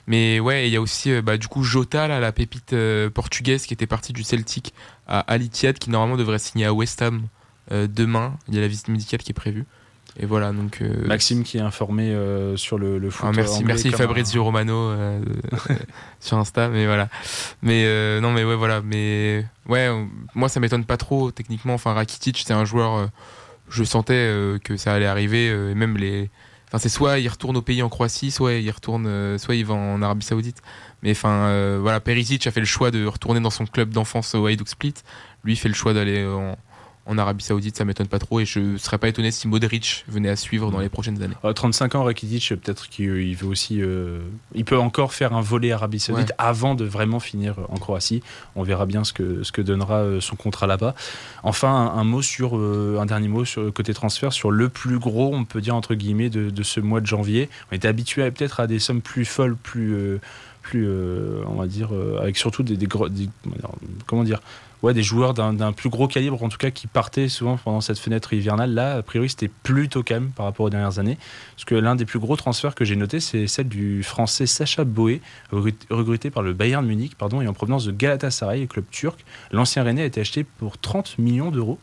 [0.07, 2.75] Mais ouais il y a aussi euh, bah, du coup Jota là, la pépite
[3.15, 4.73] portugaise qui était partie du Celtic
[5.07, 7.29] à Al qui normalement devrait signer à West Ham
[7.71, 8.37] demain.
[8.49, 9.67] Il y a la visite médicale qui est prévue
[10.19, 10.81] et voilà, donc.
[10.81, 13.29] Euh, Maxime qui est informé euh, sur le, le foot.
[13.29, 15.21] Ah, merci, merci Fabrizio Romano euh,
[16.21, 17.09] sur Insta, mais voilà.
[17.63, 17.85] Mais
[18.21, 18.81] non, mais ouais, voilà.
[18.83, 19.91] Mais ouais,
[20.35, 21.75] moi ça m'étonne pas trop techniquement.
[21.75, 23.11] Enfin, Rakitic, c'est un joueur.
[23.69, 24.33] je sentais
[24.65, 25.49] que ça allait arriver.
[25.49, 26.31] et même les.
[26.69, 29.75] Enfin, c'est soit il retourne au pays en Croatie, soit il retourne, soit il va
[29.75, 30.63] en Arabie Saoudite.
[31.03, 34.47] Mais enfin, voilà, Perisic a fait le choix de retourner dans son club d'enfance au
[34.47, 34.95] Hajduk Split.
[35.45, 36.57] Lui fait le choix d'aller en,
[37.07, 40.05] en Arabie Saoudite, ça m'étonne pas trop et je ne serais pas étonné si Modric
[40.09, 41.37] venait à suivre dans les prochaines années.
[41.55, 44.21] 35 ans, Rakitic, peut-être qu'il veut aussi, euh,
[44.55, 48.23] il peut encore faire un volet Arabie Saoudite avant de vraiment finir en Croatie.
[48.57, 50.95] On verra bien ce que ce que donnera euh, son contrat là-bas.
[51.45, 54.99] Enfin, un, mot sur euh, un dernier mot sur le côté transfert sur le plus
[54.99, 57.49] gros, on peut dire entre guillemets, de, ce mois de janvier.
[57.71, 59.97] On était habitué peut-être à des sommes plus folles, plus
[60.63, 60.89] plus,
[61.47, 61.91] on va dire,
[62.21, 63.29] avec surtout des, des, des,
[64.07, 64.41] comment dire,
[64.83, 67.99] ouais, des joueurs d'un plus gros calibre, en tout cas, qui partaient souvent pendant cette
[67.99, 68.73] fenêtre hivernale.
[68.75, 71.19] Là, a priori, c'était plutôt calme par rapport aux dernières années.
[71.55, 74.85] Parce que l'un des plus gros transferts que j'ai noté, c'est celle du français Sacha
[74.85, 75.21] Boé,
[75.53, 79.25] recruté par le Bayern Munich, pardon, et en provenance de Galatasaray, club turc.
[79.53, 81.79] L'ancien Rennais a été acheté pour 30 millions d'euros.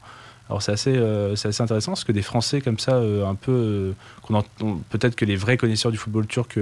[0.50, 3.96] Alors c'est assez, euh, assez, intéressant parce que des Français comme ça, euh, un peu,
[4.30, 4.42] euh,
[4.90, 6.60] peut-être que les vrais connaisseurs du football turc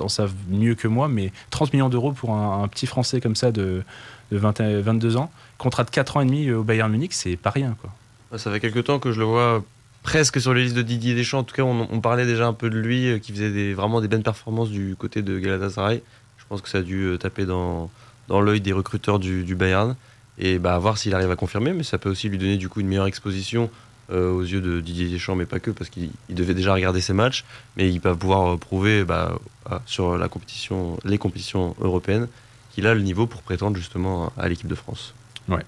[0.00, 3.52] en savent mieux que moi, mais 30 millions d'euros pour un, petit Français comme ça
[3.52, 3.84] de
[4.30, 5.30] 22 ans.
[5.58, 7.76] Contrat de 4 ans et demi au Bayern Munich, c'est pas rien.
[7.80, 8.38] Quoi.
[8.38, 9.64] Ça fait quelques temps que je le vois
[10.02, 11.40] presque sur les listes de Didier Deschamps.
[11.40, 14.08] En tout cas, on, parlait déjà un peu de lui, euh, qui faisait vraiment des
[14.08, 16.02] bonnes performances du côté de Galatasaray.
[16.38, 17.90] Je pense que ça a dû euh, taper dans,
[18.28, 19.96] l'œil des recruteurs du, Bayern.
[20.38, 22.68] Et bah, à voir s'il arrive à confirmer, mais ça peut aussi lui donner du
[22.68, 23.70] coup une meilleure exposition
[24.10, 27.12] euh, aux yeux de Didier Deschamps, mais pas que, parce qu'il devait déjà regarder ses
[27.12, 27.44] matchs,
[27.76, 29.38] mais il va pouvoir prouver bah,
[29.84, 32.28] sur la compétition, les compétitions européennes
[32.72, 35.12] qu'il a le niveau pour prétendre justement à l'équipe de France.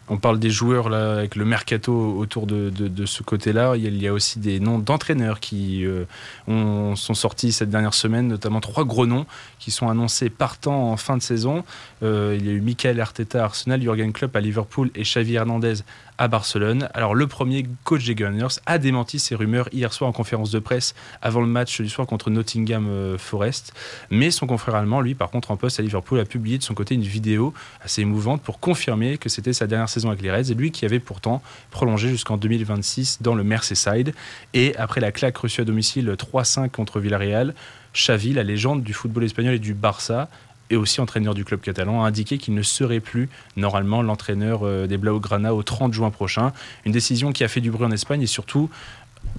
[0.09, 3.77] On parle des joueurs là, avec le mercato autour de, de, ce côté-là.
[3.77, 6.05] Il, y a aussi des noms d'entraîneurs qui euh,
[6.49, 9.27] ont, sont sortis cette dernière semaine, notamment trois gros noms
[9.59, 11.64] qui sont annoncés partant en fin de saison.
[12.03, 15.35] Euh, il y a eu Michael Arteta à Arsenal, Jurgen Klopp à Liverpool et Xavi
[15.35, 15.77] Hernandez
[16.20, 16.88] à Barcelone.
[16.92, 20.59] Alors le premier coach des Gunners a démenti ces rumeurs hier soir en conférence de
[20.59, 23.72] presse avant le match du soir contre Nottingham euh, Forest.
[24.11, 26.74] Mais son confrère allemand, lui, par contre, en poste à Liverpool, a publié de son
[26.74, 30.50] côté une vidéo assez émouvante pour confirmer que c'était sa dernière saison avec les Reds
[30.50, 34.12] et lui qui avait pourtant prolongé jusqu'en 2026 dans le Merseyside.
[34.52, 37.54] Et après la claque reçue à domicile 3-5 contre Villarreal,
[37.94, 40.28] Xavi, la légende du football espagnol et du Barça,
[40.70, 44.87] et aussi entraîneur du club catalan, a indiqué qu'il ne serait plus normalement l'entraîneur euh,
[44.87, 46.52] des Blaugrana au 30 juin prochain.
[46.87, 48.70] Une décision qui a fait du bruit en Espagne et surtout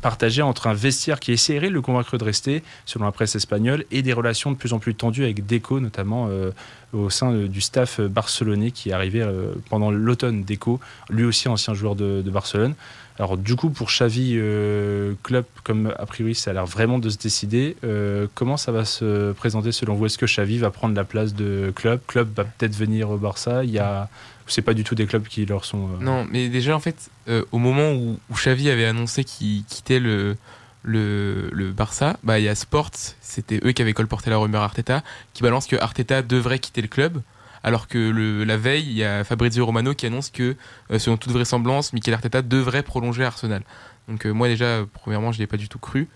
[0.01, 3.85] partagée entre un vestiaire qui essaierait de le convaincre de rester, selon la presse espagnole,
[3.89, 6.51] et des relations de plus en plus tendues avec Deco, notamment euh,
[6.93, 9.25] au sein euh, du staff barcelonais qui est arrivé
[9.69, 10.43] pendant l'automne.
[10.43, 12.75] Deco, lui aussi ancien joueur de Barcelone.
[13.19, 17.09] Alors du coup, pour Xavi euh, Club, comme a priori ça a l'air vraiment de
[17.09, 20.05] se décider, euh, comment ça va se présenter selon vous?
[20.05, 23.63] Est-ce que Xavi va prendre la place de Club Club va peut-être venir au Barça?
[23.63, 24.09] Il y a...
[24.47, 25.85] C'est pas du tout des clubs qui leur sont...
[25.85, 27.09] Euh, non, mais déjà en fait,
[27.51, 30.35] au moment où, Xavi avait annoncé qu'il quittait le,
[30.83, 35.03] le, Barça, bah, il y a Sports, c'était eux qui avaient colporté la rumeur Arteta,
[35.33, 37.21] qui balance que Arteta devrait quitter le club
[37.63, 40.55] alors que la veille, il y a Fabrizio Romano qui annonce que,
[40.91, 43.63] euh, selon toute vraisemblance, Mikel Arteta devrait prolonger Arsenal.
[44.07, 46.07] Donc euh, moi déjà, premièrement, je l'ai pas du tout cru.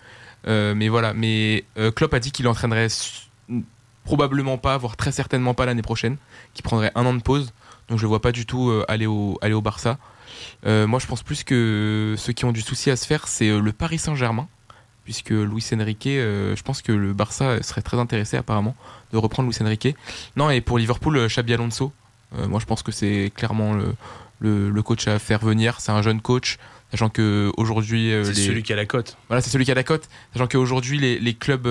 [0.48, 2.88] Euh, mais voilà, mais Klopp a dit qu'il entraînerait
[4.04, 6.16] probablement pas, voire très certainement pas l'année prochaine,
[6.54, 7.52] qu'il prendrait un an de pause.
[7.88, 9.98] Donc je ne vois pas du tout aller au, aller au Barça.
[10.64, 13.72] moi, je pense plus que ceux qui ont du souci à se faire, c'est le
[13.72, 14.48] Paris Saint-Germain
[15.06, 18.74] puisque Luis Enrique, euh, je pense que le Barça serait très intéressé apparemment
[19.12, 19.94] de reprendre Luis Enrique.
[20.34, 21.92] Non, et pour Liverpool, euh, Xabi Alonso,
[22.36, 23.72] euh, moi je pense que c'est clairement
[24.40, 25.80] le, le, coach à faire venir.
[25.80, 26.58] C'est un jeune coach,
[26.90, 28.10] sachant que aujourd'hui.
[28.24, 29.16] c'est celui qui a la cote.
[29.28, 30.08] Voilà, c'est celui qui a la cote.
[30.32, 31.68] Sachant qu'aujourd'hui, les, les clubs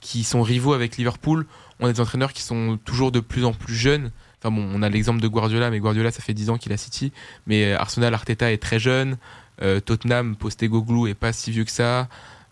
[0.00, 1.46] qui sont rivaux avec Liverpool
[1.78, 4.10] ont des entraîneurs qui sont toujours de plus en plus jeunes.
[4.42, 6.76] Enfin bon, on a l'exemple de Guardiola, mais Guardiola, ça fait 10 ans qu'il a
[6.76, 7.12] City.
[7.46, 9.16] Mais Arsenal, Arteta est très jeune.
[9.84, 12.08] Tottenham, Postecoglou est pas si vieux que ça.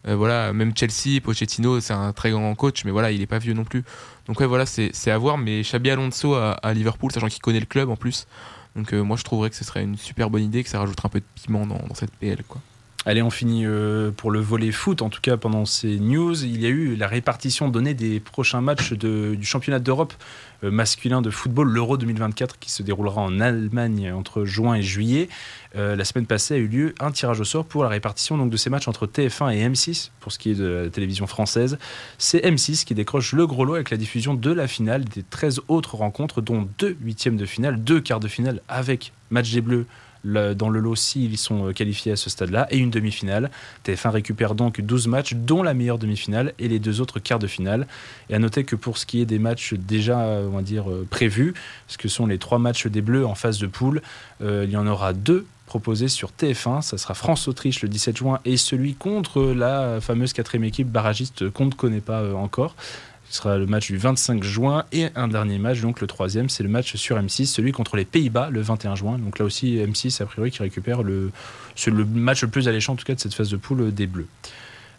[0.09, 3.39] Euh, voilà, même Chelsea, Pochettino, c'est un très grand coach, mais voilà, il est pas
[3.39, 3.85] vieux non plus.
[4.27, 5.39] Donc ouais, voilà, c'est à voir.
[5.39, 8.27] Mais Xabi Alonso à, Liverpool, sachant qu'il connaît le club en plus.
[8.75, 11.07] Donc euh, moi, je trouverais que ce serait une super bonne idée, que ça rajouterait
[11.07, 12.61] un peu de piment dans cette PL, quoi.
[13.05, 15.03] Allez, on finit euh, pour le volet foot.
[15.03, 18.61] En tout cas, pendant ces news, il y a eu la répartition donnée des prochains
[18.61, 20.15] matchs du championnat d'Europe
[20.63, 25.29] euh, masculin de football, l'Euro 2024, qui se déroulera en Allemagne entre juin et juillet.
[25.75, 28.51] Euh, la semaine passée a eu lieu un tirage au sort pour la répartition donc,
[28.51, 31.79] de ces matchs entre TF1 et M6, pour ce qui est de la télévision française.
[32.19, 35.63] C'est M6 qui décroche le gros lot avec la diffusion de la finale des 13
[35.67, 39.87] autres rencontres, dont deux huitièmes de finale, deux quarts de finale avec match des Bleus
[40.25, 43.51] dans le lot s'ils sont euh, qualifiés à ce stade-là, et une demi-finale.
[43.85, 47.47] TF1 récupère donc 12 matchs, dont la meilleure demi-finale et les deux autres quarts de
[47.47, 47.87] finale.
[48.31, 51.55] Et à noter que pour ce qui est des matchs déjà, dire, euh, prévus,
[51.89, 54.03] ce que sont les trois matchs des Bleus en phase de poule,
[54.43, 56.83] euh, il y en aura deux proposés sur TF1.
[56.83, 61.67] Ça sera France-Autriche le 17 juin et celui contre la fameuse quatrième équipe barragiste qu'on
[61.67, 62.77] ne connaît pas encore.
[63.33, 66.63] Ce sera le match du 25 juin et un dernier match, donc le troisième, c'est
[66.63, 69.19] le match sur M6, celui contre les Pays-Bas le 21 juin.
[69.19, 71.31] Donc là aussi M6 a priori qui récupère le,
[71.87, 74.27] le match le plus alléchant en tout cas de cette phase de poule des Bleus.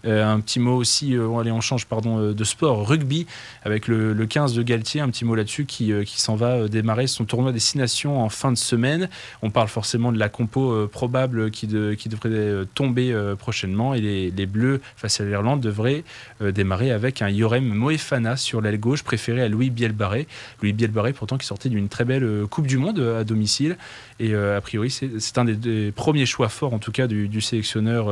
[0.06, 3.26] Euh, un petit mot aussi, euh, allez, on change pardon, euh, de sport, rugby,
[3.64, 7.52] avec le, 15 de Galtier, un petit mot là-dessus qui, s'en va démarrer son tournoi
[7.52, 9.10] destination en fin de semaine.
[9.42, 14.46] On parle forcément de la compo probable qui, de, qui devrait tomber prochainement et les,
[14.46, 16.04] Bleus face à l'Irlande devraient
[16.42, 20.28] démarrer avec un Yorem Moefana sur l'aile gauche préféré à Louis Bielbarré.
[20.62, 23.78] Louis Bielbarré pourtant qui sortait d'une très belle Coupe du Monde à domicile
[24.20, 28.10] et a priori c'est un des, premiers choix forts en tout cas du sélectionneur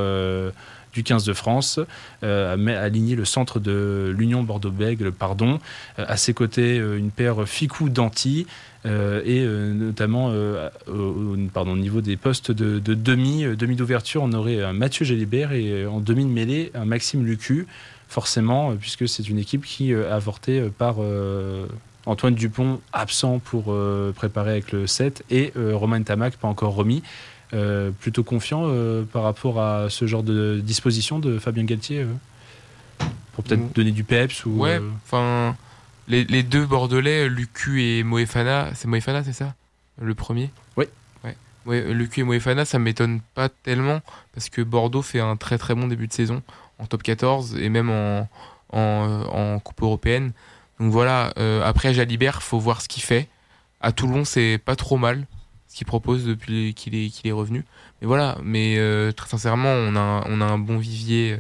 [0.94, 1.80] du 15 de France,
[2.24, 5.60] euh, aligné le centre de l'Union Bordeaux-Bègles, pardon.
[6.00, 8.48] Euh, à ses côtés, euh, une paire Ficou-Danti.
[8.84, 10.34] et notamment
[10.88, 16.00] au, niveau des postes de, demi, demi d'ouverture, on aurait un Mathieu Gélibert et en
[16.00, 17.68] demi de mêlée un Maxime Lucu,
[18.10, 20.96] forcément, puisque c'est une équipe qui a avorté par
[22.08, 23.76] Antoine Dupont absent pour
[24.16, 27.04] préparer avec le 7 et Romain Tamac pas encore remis.
[27.54, 33.06] Euh, plutôt confiant euh, par rapport à ce genre de disposition de Fabien Galtier euh,
[33.34, 33.72] Pour peut-être mm.
[33.76, 35.58] donner du peps ou, Ouais, enfin,
[36.08, 39.54] les, deux Bordelais, Lucu et Moefana, c'est Moefana, c'est ça?
[40.02, 40.50] Le premier?
[40.78, 40.86] Oui.
[41.66, 44.02] Ouais, le QM Moefana, ça m'étonne pas tellement
[44.34, 46.42] parce que Bordeaux fait un très très bon début de saison
[46.80, 48.28] en top 14 et même en,
[48.72, 50.32] en, Coupe européenne.
[50.80, 51.34] Donc voilà,
[51.64, 53.28] après Jalibert, faut voir ce qu'il fait.
[53.80, 55.28] À Toulon, c'est pas trop mal
[55.72, 57.64] ce qu'il propose depuis qu'il est, revenu.
[58.02, 61.38] Mais voilà, mais euh, très sincèrement, on a, un bon vivier.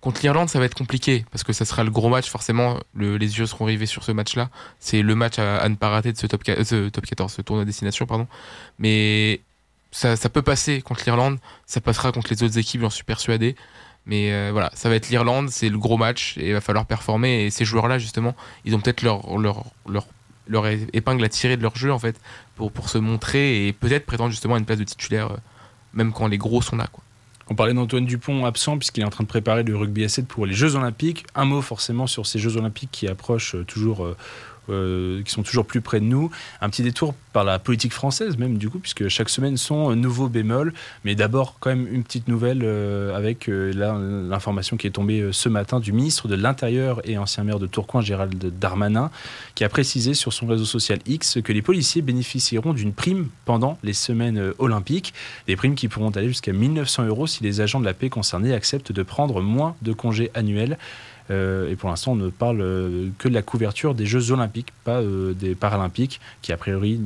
[0.00, 2.30] Contre l'Irlande, ça va être compliqué parce que ça sera le gros match.
[2.30, 4.48] Forcément, les yeux seront rivés sur ce match-là.
[4.80, 7.64] C'est le match à, ne pas rater de ce top, ce top 14, ce tournoi
[7.64, 8.26] de destination, pardon.
[8.78, 9.42] Mais
[9.90, 11.38] ça, ça peut passer contre l'Irlande.
[11.66, 13.54] Ça passera contre les autres équipes, j'en suis persuadé.
[14.06, 16.86] Mais euh, voilà, ça va être l'Irlande, c'est le gros match et il va falloir
[16.86, 17.44] performer.
[17.44, 18.34] Et ces joueurs-là, justement,
[18.64, 19.22] ils ont peut-être leur,
[20.46, 22.20] leur, épingle à tirer de leur jeu, en fait,
[22.56, 25.36] pour, se montrer et peut-être prétendre justement une place de titulaire, euh,
[25.94, 26.86] même quand les gros sont là.
[26.90, 27.02] Quoi.
[27.48, 30.26] On parlait d'Antoine Dupont absent puisqu'il est en train de préparer le rugby à 7
[30.26, 31.26] pour les Jeux Olympiques.
[31.34, 34.06] Un mot forcément sur ces Jeux Olympiques qui approchent euh, toujours
[34.68, 36.30] euh, qui sont toujours plus près de nous.
[36.60, 40.28] Un petit détour par la politique française même du coup, puisque chaque semaine sont nouveaux
[40.28, 40.72] bémols.
[41.04, 43.72] Mais d'abord quand même une petite nouvelle euh, avec euh,
[44.28, 48.02] l'information qui est tombée ce matin du ministre de l'Intérieur et ancien maire de Tourcoing,
[48.02, 49.10] Gérald Darmanin,
[49.54, 53.78] qui a précisé sur son réseau social X que les policiers bénéficieront d'une prime pendant
[53.82, 55.12] les semaines olympiques.
[55.48, 58.54] Des primes qui pourront aller jusqu'à 1900 euros si les agents de la paix concernés
[58.54, 60.78] acceptent de prendre moins de congés annuels.
[61.32, 64.68] Euh, et pour l'instant, on ne parle euh, que de la couverture des Jeux Olympiques,
[64.84, 67.00] pas euh, des Paralympiques, qui a priori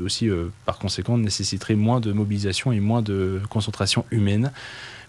[0.00, 0.30] aussi,
[0.64, 4.52] par conséquent, nécessiterait moins de mobilisation et moins de concentration humaine.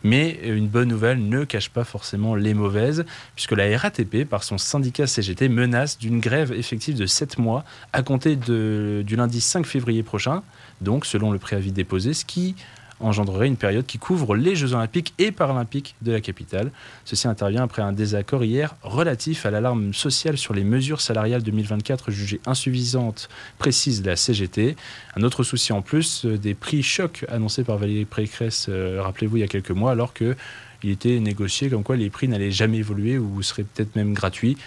[0.02, 4.58] Mais une bonne nouvelle ne cache pas forcément les mauvaises, puisque la RATP, par son
[4.58, 10.02] syndicat CGT, menace d'une grève effective de 7 mois à compter du lundi 5 février
[10.02, 10.42] prochain,
[10.82, 12.56] donc selon le préavis déposé, ce qui
[13.00, 16.72] engendrerait une période qui couvre les Jeux olympiques et paralympiques de la capitale.
[17.06, 22.12] Ceci intervient après un désaccord hier relatif à l'alarme sociale sur les mesures salariales 2024
[22.12, 24.76] jugées insuffisantes, précise la CGT.
[25.16, 29.38] Un autre souci en plus, euh, des prix chocs annoncés par Valérie Pécresse, euh, rappelez-vous,
[29.38, 30.36] il y a quelques mois, alors que
[30.82, 34.58] il était négocié comme quoi les prix n'allaient jamais évoluer ou seraient peut-être même gratuits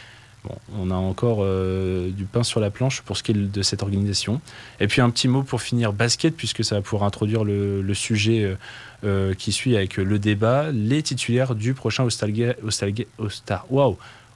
[0.77, 3.83] on a encore euh, du pain sur la planche pour ce qui est de cette
[3.83, 4.41] organisation.
[4.81, 8.43] Et puis un petit mot pour finir basket, puisque ça va pouvoir introduire le, sujet
[8.43, 8.57] euh,
[9.05, 10.71] euh, qui suit avec le débat.
[10.73, 13.67] Les titulaires du prochain All-Star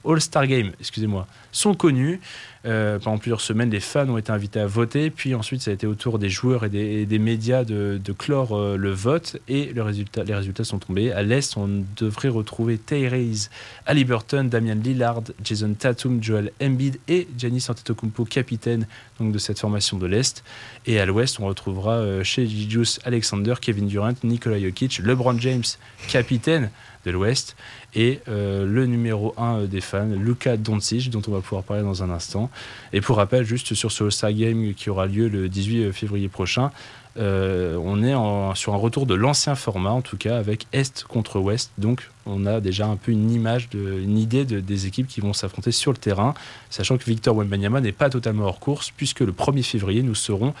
[0.07, 2.19] All Game, excusez-moi, sont connus.
[2.65, 5.09] Euh, pendant plusieurs semaines, les fans ont été invités à voter.
[5.09, 6.69] Puis ensuite, ça a été au tour des joueurs et
[7.05, 9.37] des, médias de, clore euh, le vote.
[9.47, 11.11] Et les résultats sont tombés.
[11.11, 13.49] À l'Est, on devrait retrouver Tyrese
[13.85, 18.85] Halliburton, Damian Lillard, Jason Tatum, Joel Embiid et Giannis Antetokounmpo, capitaine
[19.19, 20.43] de cette formation de l'Est.
[20.85, 25.63] Et à l'Ouest, on retrouvera euh, chez Gigius Alexander, Kevin Durant, Nikola Jokic, LeBron James,
[26.07, 26.69] capitaine
[27.07, 27.55] de l'Ouest,
[27.95, 31.83] et euh, le numéro 1 euh, des fans, Luca Doncic, dont on va pouvoir parler
[31.83, 32.49] dans un instant.
[32.91, 36.71] Et pour rappel, juste sur ce All-Star Game qui aura lieu le 18 février prochain,
[37.17, 38.13] euh, on est
[38.55, 41.71] sur un retour de l'ancien format, en tout cas avec Est contre Ouest.
[41.77, 45.33] Donc, on a déjà un peu une image, une idée de, des équipes qui vont
[45.33, 46.35] s'affronter sur le terrain,
[46.69, 50.53] sachant que Victor Wembanyama n'est pas totalement hors course, puisque le 1er février, nous saurons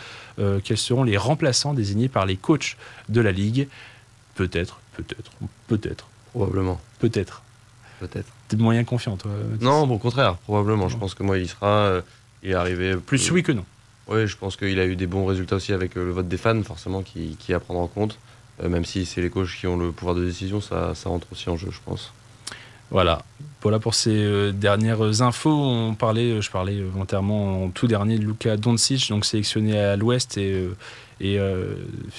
[0.63, 2.77] quels seront les remplaçants désignés par les coachs
[3.09, 3.67] de la Ligue.
[4.33, 5.31] Peut-être, peut-être,
[5.67, 6.07] peut-être
[6.37, 6.79] Probablement.
[6.99, 7.41] Peut-être.
[7.99, 8.31] Peut-être.
[8.47, 10.87] T'es moyen confiant, toi Non, au contraire, probablement.
[10.87, 11.67] Je pense que moi, il sera.
[11.67, 12.01] Euh,
[12.43, 12.95] il est arrivé.
[12.95, 13.65] Plus oui que non.
[14.07, 16.37] Oui, je pense qu'il a eu des bons résultats aussi avec euh, le vote des
[16.37, 18.19] fans, forcément, qui, qui est à prendre en compte.
[18.63, 21.25] Euh, même si c'est les coachs qui ont le pouvoir de décision, ça, ça rentre
[21.31, 22.13] aussi en jeu, je pense.
[22.91, 23.21] Voilà.
[23.61, 25.49] Voilà pour ces dernières infos.
[25.49, 30.37] On parlait, je parlais volontairement en tout dernier de Luca Doncic, donc sélectionné à l'Ouest
[31.19, 31.75] et euh,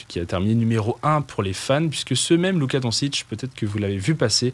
[0.08, 3.66] qui a terminé numéro 1 pour les fans, puisque ce même Luka Doncic, peut-être que
[3.66, 4.52] vous l'avez vu passer, euh,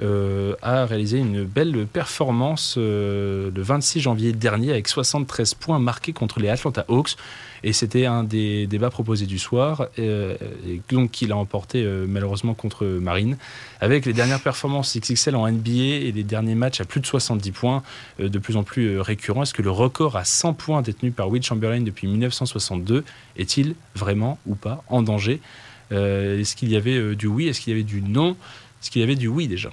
[0.00, 6.40] a réalisé une belle performance euh, le 26 janvier dernier avec 73 points marqués contre
[6.40, 7.16] les Atlanta Hawks.
[7.64, 12.84] Et c'était un des débats proposés du soir, et donc qu'il a emporté malheureusement contre
[12.84, 13.36] Marine.
[13.80, 17.52] Avec les dernières performances XXL en NBA et les derniers matchs à plus de 70
[17.52, 17.84] points,
[18.18, 21.44] de plus en plus récurrents, est-ce que le record à 100 points détenu par Will
[21.44, 23.04] Chamberlain depuis 1962
[23.36, 25.40] est-il vraiment ou pas en danger?
[25.92, 27.46] Est-ce qu'il y avait du oui?
[27.46, 28.36] Est-ce qu'il y avait du non?
[28.82, 29.70] Est-ce qu'il y avait du oui déjà?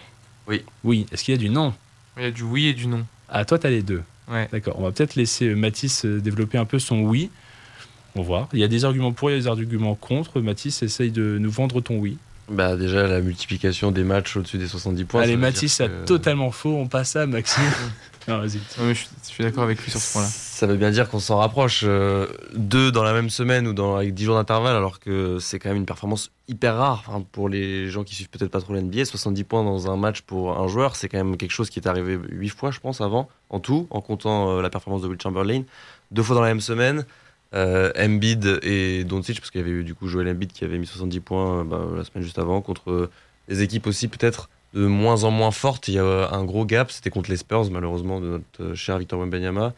[0.49, 0.63] Oui.
[0.83, 1.05] Oui.
[1.11, 1.73] Est-ce qu'il y a du non
[2.17, 3.05] Il y a du oui et du non.
[3.29, 4.03] Ah, toi, tu as les deux.
[4.29, 4.49] Ouais.
[4.51, 4.75] D'accord.
[4.77, 7.29] On va peut-être laisser euh, Mathis euh, développer un peu son oui.
[8.15, 8.49] On va voir.
[8.53, 10.41] Il y a des arguments pour, il y a des arguments contre.
[10.41, 12.17] Mathis, essaye de nous vendre ton oui.
[12.49, 15.21] Bah déjà la multiplication des matchs au-dessus des 70 points.
[15.21, 16.75] Allez Mathis, c'est totalement faux.
[16.75, 17.63] On passe à Maxime.
[18.27, 18.59] non, vas-y.
[18.77, 20.27] je, suis, d'accord avec lui sur ce point-là.
[20.27, 23.95] Ça veut bien dire qu'on s'en rapproche euh, deux dans la même semaine ou dans,
[23.95, 27.89] avec 10 jours d'intervalle, alors que c'est quand même une performance hyper rare pour les
[27.89, 29.05] gens qui suivent peut-être pas trop l'NBA.
[29.05, 31.87] 70 points dans un match pour un joueur, c'est quand même quelque chose qui est
[31.87, 35.21] arrivé 8 fois, je pense, avant, en tout, en comptant euh, la performance de Will
[35.21, 35.63] Chamberlain.
[36.11, 37.05] Deux fois dans la même semaine.
[37.55, 40.77] Euh, Embiid et Doncic, parce qu'il y avait eu du coup Joel Embiid qui avait
[40.77, 43.09] mis 70 points bah, la semaine juste avant, contre
[43.47, 45.87] des équipes aussi peut-être de moins en moins fortes.
[45.87, 49.19] Il y a un gros gap, c'était contre les Spurs malheureusement de notre cher Victor
[49.19, 49.73] Wembanyama,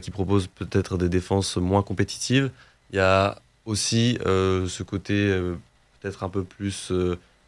[0.00, 2.50] qui propose peut-être des défenses moins compétitives.
[2.92, 5.32] Il y a aussi ce côté
[6.00, 6.92] peut-être un peu plus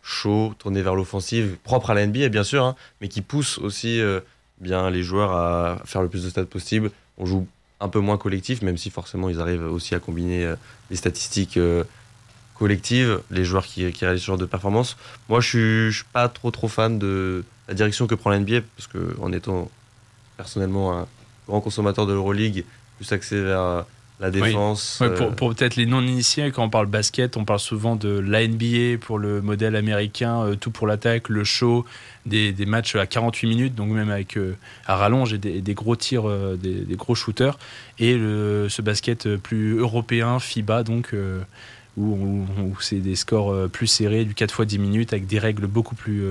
[0.02, 4.00] chaud, tourné vers l'offensive, propre à la NBA bien sûr, hein, mais qui pousse aussi
[4.00, 4.20] euh,
[4.60, 6.90] bien les joueurs à faire le plus de stats possible.
[7.18, 7.46] On joue
[7.80, 10.56] un peu moins collectif, même si forcément ils arrivent aussi à combiner euh,
[10.90, 11.58] les statistiques
[12.60, 14.96] euh, collectives, les joueurs qui, qui, réalisent ce genre de performance.
[15.28, 18.60] Moi, je suis, suis pas trop trop fan de la direction que prend la NBA,
[18.76, 19.70] parce que en étant
[20.36, 21.06] personnellement un
[21.46, 22.64] grand consommateur de l'Euroleague,
[22.98, 23.84] plus axé vers
[24.20, 24.98] la défense.
[24.98, 28.46] pour, euh, pour peut-être les non-initiés, quand on parle basket, on parle souvent de la
[28.46, 31.86] NBA pour le modèle américain, euh, tout pour l'attaque, le show,
[32.26, 34.56] des, des, matchs à 48 minutes, donc même avec euh,
[34.86, 37.58] à rallonge et des, des gros tirs, des, des, gros shooters,
[37.98, 41.14] et le, ce basket plus européen, FIBA, donc.
[41.96, 45.66] Où, où, c'est des scores plus serrés, du 4 fois 10 minutes, avec des règles
[45.66, 46.22] beaucoup plus,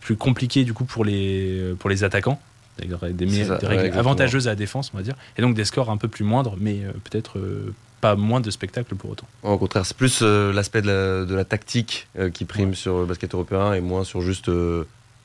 [0.00, 2.40] plus compliquées du coup pour les, pour les attaquants.
[2.78, 3.26] Des,
[3.62, 6.24] règles avantageuses à la défense, on va dire, et donc des scores un peu plus
[6.24, 9.26] moindres, mais euh, peut-être euh, pas moins de spectacles pour autant.
[9.42, 13.74] Au contraire, c'est plus euh, l'aspect de, la, tactique qui prime sur le basket européen
[13.74, 14.50] et moins sur juste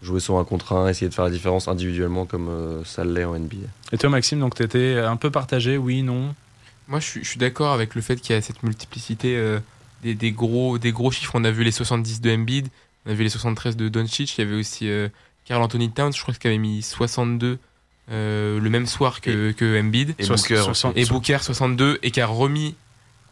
[0.02, 3.38] jouer sur un contre un, essayer de faire la différence individuellement comme ça l'est en
[3.40, 3.68] NBA.
[3.92, 6.36] Et toi, Maxime, donc tu étais un peu partagé, oui, non?
[6.88, 9.60] Moi, je suis, d'accord avec le fait qu'il y a cette multiplicité
[10.04, 11.32] des, gros, des gros chiffres.
[11.36, 12.68] On a vu les 70 de Embiid,
[13.06, 14.90] on a vu les 73 de Doncic, il y avait aussi
[15.46, 17.58] Carl Anthony Towns, je crois qu'il avait mis 62
[18.12, 20.14] euh, le même soir que, que Embiid.
[20.20, 22.76] Et, Booker, 60, et Booker 62 et qui a remis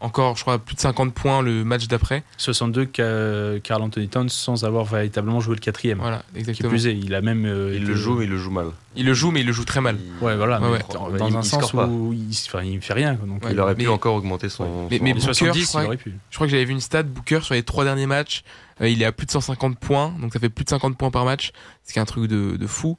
[0.04, 2.22] encore, je crois, plus de 50 points le match d'après.
[2.36, 5.98] 62 Carl Anthony Towns sans avoir véritablement joué le quatrième.
[5.98, 6.68] Voilà, exactement.
[6.68, 7.46] Qui plus est, il a même.
[7.46, 8.66] Euh, il le joue, mais il le joue mal.
[8.96, 9.96] Il le joue, mais il le joue très mal.
[10.20, 10.58] Ouais, voilà.
[10.58, 13.14] Dans, un sens où il, enfin, il fait rien.
[13.14, 14.88] Donc il aurait pu encore augmenter son.
[14.90, 16.14] Mais, mais Booker, 70, je, crois, pu.
[16.30, 17.04] je crois que j'avais vu une stat.
[17.04, 18.44] Booker sur les trois derniers matchs,
[18.82, 21.10] euh, il est à plus de 150 points, donc ça fait plus de 50 points
[21.10, 21.52] par match,
[21.84, 22.98] ce qui est un truc de, de fou.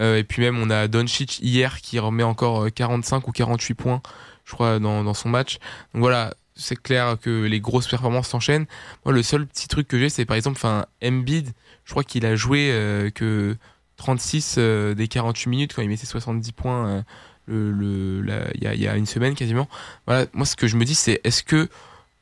[0.00, 4.02] Euh, et puis même, on a Doncic hier qui remet encore 45 ou 48 points,
[4.44, 5.58] je crois, dans, dans son match.
[5.94, 8.66] Donc voilà, c'est clair que les grosses performances s'enchaînent.
[9.04, 11.52] Moi, le seul petit truc que j'ai, c'est par exemple, enfin, Embiid,
[11.84, 13.56] je crois qu'il a joué euh, que
[13.96, 17.04] 36 euh, des 48 minutes quand il mettait 70 points
[17.48, 19.68] euh, y a, une semaine quasiment.
[20.06, 21.68] Voilà, moi, ce que je me dis, c'est est-ce que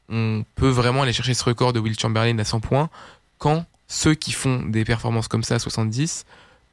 [0.09, 2.91] on peut vraiment aller chercher ce record de Will Chamberlain à 100 points
[3.39, 6.25] quand ceux qui font des performances comme ça à 70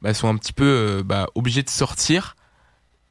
[0.02, 2.36] bah, sont un petit peu bah, obligés de sortir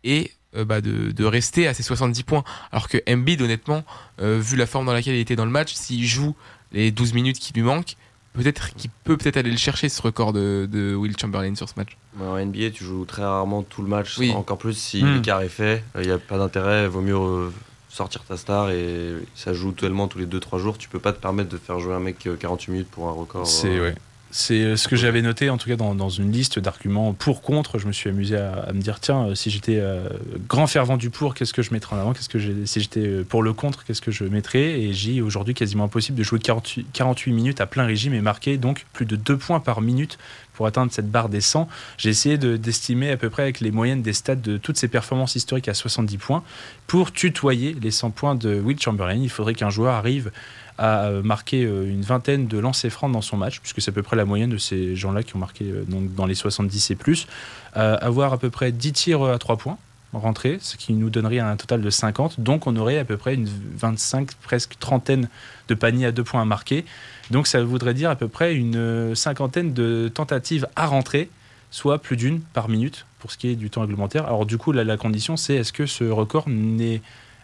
[0.03, 2.43] et euh, bah, de, rester à ses 70 points.
[2.71, 3.83] Alors que Embiid, honnêtement,
[4.21, 6.35] euh, vu la forme dans laquelle il était dans le match, s'il joue
[6.71, 7.95] les 12 minutes qui lui manquent,
[8.33, 11.97] peut-être qu'il peut peut-être aller le chercher ce record de, Will Chamberlain sur ce match.
[12.19, 15.15] en NBA, tu joues très rarement tout le match, encore plus si hmm.
[15.15, 15.83] l'écart est fait.
[15.95, 17.51] Il n'y a pas d'intérêt, il vaut mieux
[17.89, 20.77] sortir ta star et ça joue tellement tous les 2-3 jours.
[20.77, 23.47] Tu peux pas te permettre de faire jouer un mec 48 minutes pour un record.
[23.47, 23.95] C'est ouais.
[24.39, 27.79] C'est euh, ce que j'avais noté, en tout cas dans, une liste d'arguments pour contre.
[27.79, 30.09] Je me suis amusé à, me dire tiens, euh, si j'étais euh,
[30.47, 32.13] grand fervent du pour, qu'est-ce que je mettrais en avant?
[32.13, 34.79] Qu'est-ce que si j'étais pour le contre, qu'est-ce que je mettrais?
[34.79, 38.57] Et j'ai aujourd'hui quasiment impossible de jouer 48, 48, minutes à plein régime et marquer
[38.57, 40.19] donc plus de 2 points par minute
[40.57, 41.69] pour atteindre cette barre des 100.
[41.97, 45.35] J'ai essayé d'estimer à peu près avec les moyennes des stats de toutes ces performances
[45.35, 46.43] historiques à 70 points.
[46.87, 50.31] Pour tutoyer les 100 points de Will Chamberlain, il faudrait qu'un joueur arrive
[50.77, 53.93] a euh, marqué euh, une vingtaine de lancers francs dans son match, puisque c'est à
[53.93, 56.95] peu près la moyenne de ces gens-là qui ont marqué euh, dans les 70 et
[56.95, 57.27] plus.
[57.73, 59.77] avoir à peu près 10 tirs à 3 points
[60.13, 62.39] rentrés, ce qui nous donnerait un total de 50.
[62.39, 65.29] Donc on aurait à peu près une 25, presque trentaine
[65.67, 66.85] de paniers à 2 points à marquer.
[67.31, 71.29] Donc ça voudrait dire à peu près une cinquantaine de tentatives à rentrer,
[71.71, 74.25] soit plus d'une par minute pour ce qui est du temps réglementaire.
[74.25, 77.01] Alors du coup, la condition, c'est est-ce que ce record n'est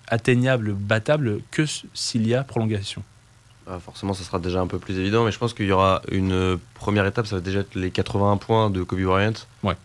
[0.07, 3.03] atteignable, battable que s'il y a prolongation?
[3.65, 6.01] Bah, forcément, ça sera déjà un peu plus évident, mais je pense qu'il y aura
[6.11, 9.33] une première étape, ça va déjà être les 81 points de Kobe Bryant,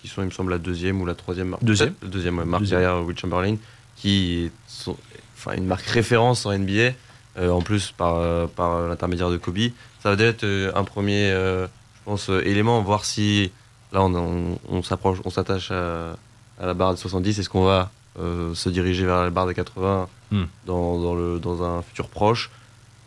[0.01, 1.63] qui sont, il me semble, la deuxième ou la troisième marque.
[1.63, 1.95] Deuxième.
[2.03, 3.57] Deuxième marque derrière Will Chamberlain,
[3.97, 4.91] qui est
[5.37, 6.93] enfin, une marque référence en NBA,
[7.39, 9.59] euh, en plus par, euh, par l'intermédiaire de Kobe.
[10.03, 11.69] Ça va déjà être euh, un premier, je
[12.05, 13.53] pense, élément, voir si
[13.93, 16.17] là on, on, s'approche, on s'attache à,
[16.61, 20.43] la barre de 70, est-ce qu'on va se diriger vers la barre de 80 hmm.
[20.67, 22.51] dans, dans, le, dans un futur proche?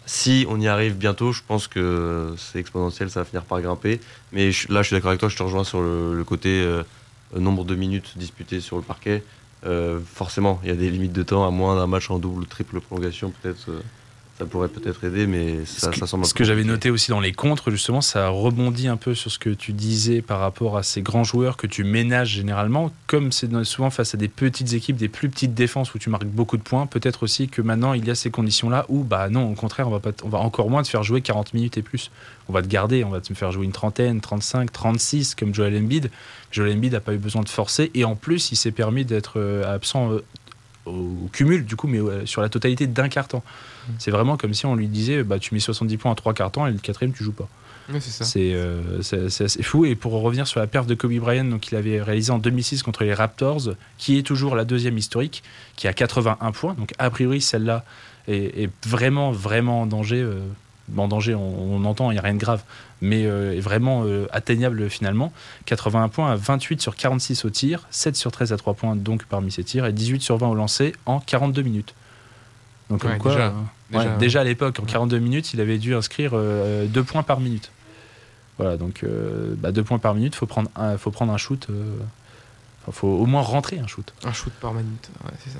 [0.05, 3.99] Si on y arrive bientôt, je pense que c'est exponentiel, ça va finir par grimper.
[4.31, 6.83] Mais là, je suis d'accord avec toi, je te rejoins sur le, côté euh,
[7.35, 9.23] nombre de minutes disputées sur le parquet.
[9.65, 12.41] Euh, forcément, il y a des limites de temps, à moins d'un match en double
[12.41, 13.69] ou triple prolongation, peut-être.
[13.69, 13.81] Euh,
[14.41, 16.25] ça pourrait peut-être aider, mais ça, ça semble.
[16.25, 19.37] ce que j'avais noté aussi dans les contres, justement, ça rebondit un peu sur ce
[19.37, 22.91] que tu disais par rapport à ces grands joueurs que tu ménages généralement.
[23.05, 26.25] Comme c'est souvent face à des petites équipes, des plus petites défenses où tu marques
[26.25, 29.51] beaucoup de points, peut-être aussi que maintenant il y a ces conditions-là où, bah non,
[29.51, 31.83] au contraire, on va, pas, on va encore moins te faire jouer 40 minutes et
[31.83, 32.09] plus.
[32.49, 35.77] On va te garder, on va te faire jouer une trentaine, 35, 36, comme Joel
[35.77, 36.09] Embiid.
[36.51, 39.33] Joel Embiid n'a pas eu besoin de forcer et en plus, il s'est permis d'être
[39.37, 40.23] euh, absent euh,
[40.85, 43.43] au cumul, du coup, mais euh, sur la totalité d'un quart temps.
[43.97, 46.67] C'est vraiment comme si on lui disait bah, tu mets 70 points à trois temps
[46.67, 47.49] et le quatrième, tu joues pas.
[48.23, 49.85] C'est euh, assez fou.
[49.85, 52.83] Et pour revenir sur la perf de Kobe Bryant, donc il avait réalisé en 2006
[52.83, 55.43] contre les Raptors, qui est toujours la deuxième historique,
[55.75, 56.73] qui a 81 points.
[56.75, 57.83] Donc a priori, celle-là
[58.27, 60.21] est, est vraiment, vraiment en danger.
[60.21, 60.39] euh,
[60.97, 62.63] en danger, on, on entend, il n'y a rien de grave,
[63.01, 65.31] mais euh, est vraiment euh, atteignable finalement.
[65.65, 69.25] 81 points à 28 sur 46 au tir, 7 sur 13 à 3 points donc
[69.25, 71.93] parmi ces tirs, et 18 sur 20 au lancer en 42 minutes.
[72.89, 73.51] Donc comme Ouais, quoi, déjà, euh,
[73.93, 74.89] ouais, déjà, déjà à l'époque, en ouais.
[74.89, 77.71] 42 minutes, il avait dû inscrire 2 points par minute.
[78.57, 81.67] Voilà, donc 2 points par minute, il faut prendre un, faut prendre un shoot.
[82.87, 84.13] Il faut au moins rentrer un shoot.
[84.23, 85.59] Un shoot par minute, ouais, c'est ça.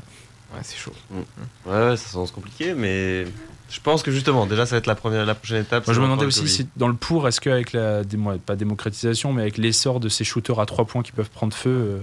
[0.54, 0.94] Ouais, c'est chaud.
[1.12, 1.24] Ouais,
[1.66, 3.26] ouais, ça semble compliqué, mais
[3.72, 5.86] je pense que justement, déjà, ça va être la, première, la prochaine étape.
[5.88, 8.02] Moi, je me de demandais aussi si dans le pour, est-ce qu'avec la
[8.46, 11.70] pas démocratisation, mais avec l'essor de ces shooters à 3 points qui peuvent prendre feu,
[11.70, 12.00] euh,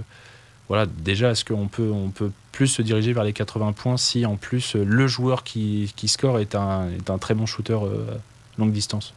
[0.69, 4.27] voilà, déjà, est-ce qu'on peut, on peut plus se diriger vers les 80 points si
[4.27, 7.79] en plus euh, le joueur qui, qui score est un, est un très bon shooter
[7.83, 9.15] euh, à longue distance?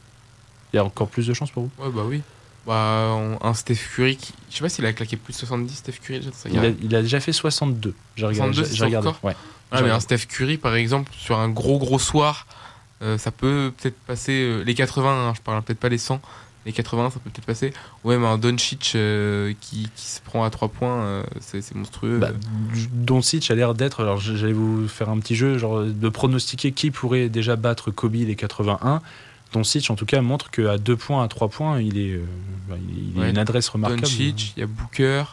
[0.74, 1.84] Il y a encore plus de chances pour vous?
[1.84, 2.22] Ouais, bah oui.
[2.68, 4.34] Bah, on- un Steph Curry, qui...
[4.50, 6.96] je sais pas s'il a claqué plus de 70, Steph Curry déjà il a, il
[6.96, 7.94] a déjà fait 62.
[8.16, 8.54] J'ai regardé.
[8.54, 9.08] 62, j'ai- c'est j'ai regardé.
[9.10, 9.36] encore Ouais.
[9.80, 10.00] J'ai mais un.
[10.00, 12.46] Steph Curry, par exemple, sur un gros gros soir,
[13.02, 16.22] euh, ça peut peut-être passer euh, les 80, hein, je parle peut-être pas les 100,
[16.66, 17.74] les 80, ça peut peut-être passer.
[18.04, 22.20] Ouais, mais un Doncic euh, qui, qui se prend à 3 points, c'est monstrueux.
[22.20, 22.32] Bah,
[22.92, 24.02] Doncic a l'air d'être.
[24.02, 28.14] Alors, j'allais vous faire un petit jeu, genre de pronostiquer qui pourrait déjà battre Kobe
[28.16, 29.02] les 81.
[29.54, 32.20] Doncic, en tout cas, montre qu'à 2 points, à 3 points, il est,
[32.70, 33.30] bah, il, il a Ouais.
[33.32, 34.02] une adresse remarquable.
[34.04, 35.24] Doncic, il y a Booker,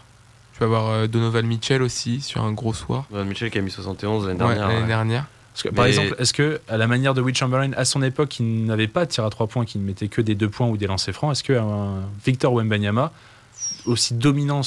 [0.59, 3.05] tu vas avoir euh, Donovan Mitchell aussi sur un gros soir.
[3.11, 4.69] Donovan Mitchell qui a mis 71 l'année Ouais, dernière.
[4.69, 4.87] l'année ouais.
[4.87, 5.27] dernière.
[5.55, 8.39] Parce que, par exemple, est-ce que, à la manière de Will Chamberlain, à son époque,
[8.39, 10.69] il n'avait pas de tir à 3 points, qui ne mettait que des 2 points
[10.69, 13.11] ou des lancers francs, est-ce que un Victor Wembanyama,
[13.87, 14.61] aussi dominant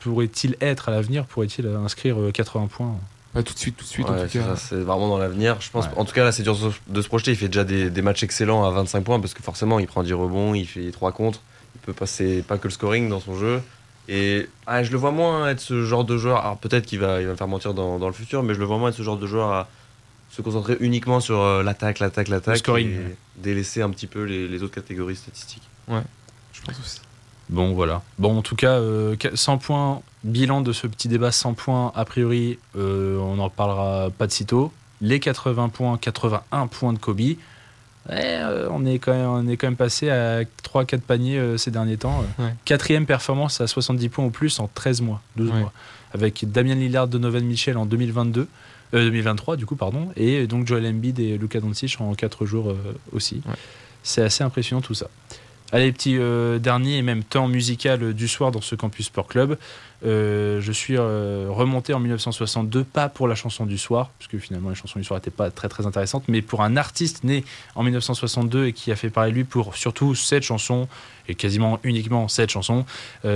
[0.00, 2.94] pourrait-il être à l'avenir, pourrait-il inscrire euh, 80 points?
[3.32, 4.54] Pas tout de suite, tout de suite en Ouais, tout c'est cas.
[4.54, 5.56] ça, c'est vraiment dans l'avenir.
[5.60, 5.90] Je pense, Ouais.
[5.96, 6.56] en tout cas, là, c'est dur
[6.86, 7.30] de se projeter.
[7.32, 10.02] Il fait déjà des, des matchs excellents à 25 points parce que forcément, il prend
[10.02, 11.40] 10 rebonds, il fait 3 contre.
[11.74, 13.60] Il peut passer pas que le scoring dans son jeu.
[14.08, 16.38] Et ah, je le vois moins être ce genre de joueur.
[16.38, 18.58] Alors peut-être qu'il va, il va me faire mentir dans, dans le futur, mais je
[18.58, 19.68] le vois moins être ce genre de joueur à
[20.30, 22.58] se concentrer uniquement sur euh, l'attaque, l'attaque, l'attaque.
[22.58, 23.16] scoring, et ouais.
[23.36, 25.62] délaisser un petit peu les, les autres catégories statistiques.
[25.88, 27.00] Je pense aussi.
[27.48, 28.02] Bon, voilà.
[28.18, 32.04] Bon, en tout cas, euh, 100 points, bilan de ce petit débat 100 points, a
[32.04, 34.72] priori, euh, on n'en parlera pas de sitôt.
[35.02, 37.20] Les 80 points, 81 points de Kobe.
[38.08, 41.56] Ouais, euh, on, est quand même, on est quand même passé à 3-4 paniers euh,
[41.56, 42.24] ces derniers temps.
[42.38, 42.52] Ouais.
[42.64, 45.60] Quatrième performance à 70 points ou plus en 13 mois, 12 Ouais.
[45.60, 45.72] mois.
[46.12, 48.48] Avec Damien Lillard, Donovan Mitchell en 2022.
[48.94, 52.68] euh, 2023 du coup pardon et donc Joel Embiid et Luka Doncic en 4 jours
[52.70, 52.76] euh,
[53.12, 53.40] aussi
[54.02, 55.06] c'est assez impressionnant tout ça
[55.74, 59.56] Allez, petit euh, dernier et même temps musical du soir dans ce Campus Sport Club.
[60.04, 64.38] Euh, je suis euh, remonté en 1962, pas pour la chanson du soir, parce que
[64.38, 67.42] finalement la chanson du soir n'était pas très très intéressante, mais pour un artiste né
[67.74, 70.88] en 1962 et qui a fait parler lui pour surtout cette chanson,
[71.26, 72.84] et quasiment uniquement cette chanson,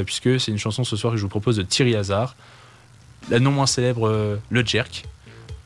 [0.05, 2.37] puisque c'est une chanson ce soir que je vous propose de Thierry Hazard,
[3.30, 5.05] la non moins célèbre Le Jerk.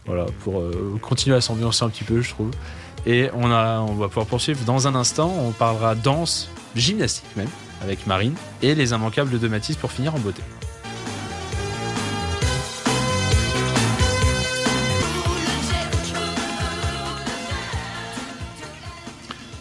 [0.07, 0.63] Voilà, pour
[1.01, 2.51] continuer à s'ambiancer un petit peu, je trouve.
[3.07, 5.35] Et on, on va pouvoir poursuivre dans un instant.
[5.39, 7.49] On parlera danse, gymnastique même,
[7.83, 10.43] avec Marine, et les immanquables de Matisse pour finir en beauté.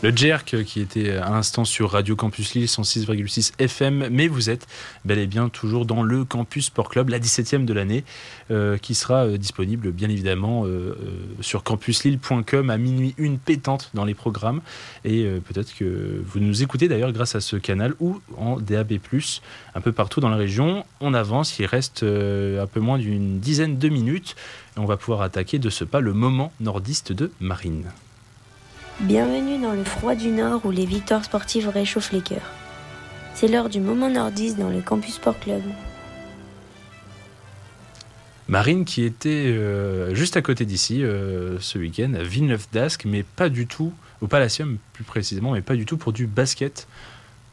[0.01, 4.49] Le Jerk euh, qui était à l'instant sur Radio Campus Lille 106,6 FM, mais vous
[4.49, 4.65] êtes
[5.03, 8.05] bel et bien toujours dans le Campus Sport Club, la 17e de l'année,
[8.49, 10.95] euh, qui sera euh, disponible bien évidemment euh, euh,
[11.41, 14.61] sur campuslille.com à minuit une pétante dans les programmes.
[15.03, 18.93] Et euh, peut-être que vous nous écoutez d'ailleurs grâce à ce canal ou en DAB,
[19.75, 20.85] un peu partout dans la région.
[21.01, 24.37] On avance, il reste euh, un peu moins d'une dizaine de minutes.
[24.77, 27.83] Et on va pouvoir attaquer de ce pas le moment nordiste de Marine.
[29.01, 32.51] Bienvenue dans le froid du Nord où les victoires sportives réchauffent les cœurs.
[33.33, 35.61] C'est l'heure du moment nordiste dans le Campus Sport Club.
[38.49, 43.23] Marine qui était euh, juste à côté d'ici euh, ce week-end à Villeneuve d'Ascq, mais
[43.23, 46.85] pas du tout, au Palacium plus précisément, mais pas du tout pour du basket,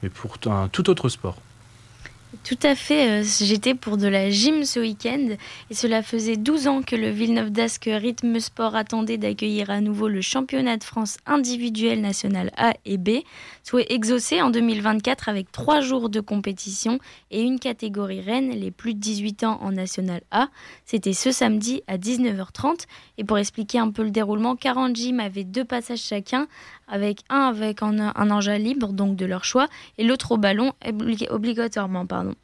[0.03, 1.37] mais pour un tout autre sport.
[2.45, 3.23] Tout à fait.
[3.23, 5.29] euh, J'étais pour de la gym ce week-end
[5.71, 10.09] et cela faisait 12 ans que le Villeneuve d'Ascq Rythme Sport attendait d'accueillir à nouveau
[10.09, 13.21] le championnat de France individuel national A et B,
[13.63, 16.99] souhait exaucé en 2024 avec trois jours de compétition
[17.31, 20.49] et une catégorie reine, les plus de 18 ans en national A.
[20.85, 22.87] C'était ce samedi à 19h30
[23.19, 26.47] et pour expliquer un peu le déroulement, 40 gyms avaient deux passages chacun
[26.89, 29.69] avec un avec un, un engin libre, donc de leur choix,
[29.99, 32.07] et l'autre au ballon, obli- obligatoirement.
[32.07, 32.35] Pardon.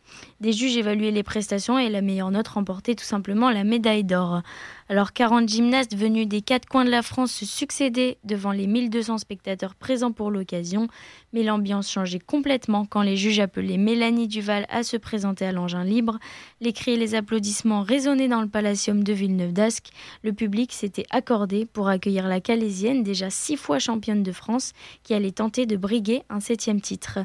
[0.43, 4.43] Des juges évaluaient les prestations et la meilleure note remportait tout simplement la médaille d'or.
[4.89, 9.19] Alors 40 gymnastes venus des quatre coins de la France se succédaient devant les 1200
[9.19, 10.89] spectateurs présents pour l'occasion,
[11.33, 15.85] mais l'ambiance changeait complètement quand les juges appelaient Mélanie Duval à se présenter à l'engin
[15.85, 16.19] libre.
[16.61, 19.91] Les cris et les applaudissements résonnaient dans le Palacium de Villeneuve d'Ascq.
[20.25, 24.73] Le public s'était accordé pour accueillir la Calaisienne, déjà six fois championne de France,
[25.05, 27.21] qui allait tenter de briguer un septième titre.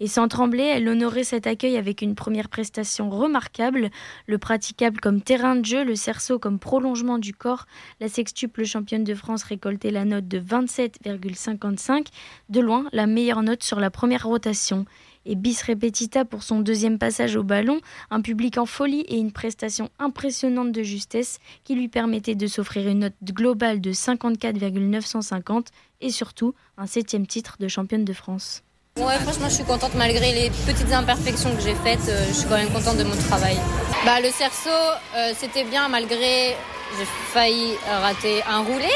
[0.00, 3.90] Et sans trembler, elle honorait cet accueil avec une première prestation remarquable,
[4.26, 7.66] le praticable comme terrain de jeu, le cerceau comme prolongement du corps.
[8.00, 12.06] La sextuple championne de France récoltait la note de 27,55,
[12.48, 14.84] de loin la meilleure note sur la première rotation.
[15.26, 17.80] Et bis repetita pour son deuxième passage au ballon,
[18.10, 22.88] un public en folie et une prestation impressionnante de justesse qui lui permettait de s'offrir
[22.88, 25.70] une note globale de 54,950
[26.00, 28.62] et surtout un septième titre de championne de France.
[28.98, 32.08] Ouais, franchement, je suis contente malgré les petites imperfections que j'ai faites.
[32.08, 33.56] euh, je suis quand même contente de mon travail.
[34.04, 34.70] Bah, le cerceau,
[35.16, 36.56] euh, c'était bien malgré
[36.98, 38.90] j'ai failli rater un roulé.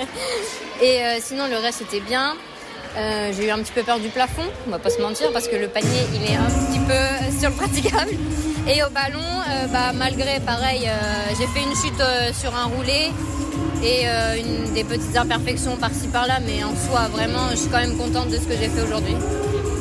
[0.82, 2.36] Et euh, sinon, le reste c'était bien.
[2.96, 5.48] Euh, j'ai eu un petit peu peur du plafond, on va pas se mentir, parce
[5.48, 8.12] que le panier il est un petit peu surpraticable.
[8.68, 12.66] Et au ballon, euh, bah, malgré pareil, euh, j'ai fait une chute euh, sur un
[12.66, 13.10] roulé
[13.82, 17.80] et euh, une, des petites imperfections par-ci par-là, mais en soi, vraiment, je suis quand
[17.80, 19.16] même contente de ce que j'ai fait aujourd'hui.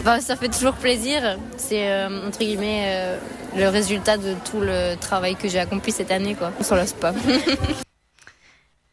[0.03, 1.37] Bah, ça fait toujours plaisir.
[1.57, 3.17] C'est euh, entre guillemets euh,
[3.55, 6.51] le résultat de tout le travail que j'ai accompli cette année, quoi.
[6.59, 7.13] On s'en lasse pas.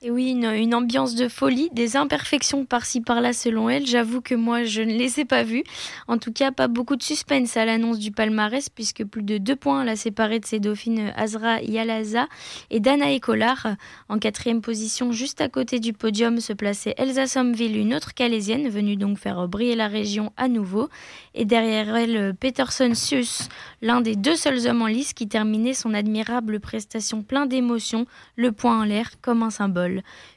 [0.01, 3.85] Et oui, une, ambiance de folie, des imperfections par-ci par-là selon elle.
[3.85, 5.65] J'avoue que moi, je ne les ai pas vues.
[6.07, 9.57] En tout cas, pas beaucoup de suspense à l'annonce du palmarès, puisque plus de deux
[9.57, 12.29] points la séparée de ses dauphines Azra Yalaza
[12.71, 13.75] et Danae Collard.
[14.09, 18.69] En quatrième position, juste à côté du podium, se plaçait Elsa Somville, une autre calaisienne,
[18.69, 20.89] venue donc faire briller la région à nouveau.
[21.35, 23.49] Et derrière elle, Peterson Sus,
[23.83, 28.53] l'un des deux seuls hommes en lice qui terminait son admirable prestation plein d'émotions, le
[28.53, 29.88] poing en l'air comme un symbole.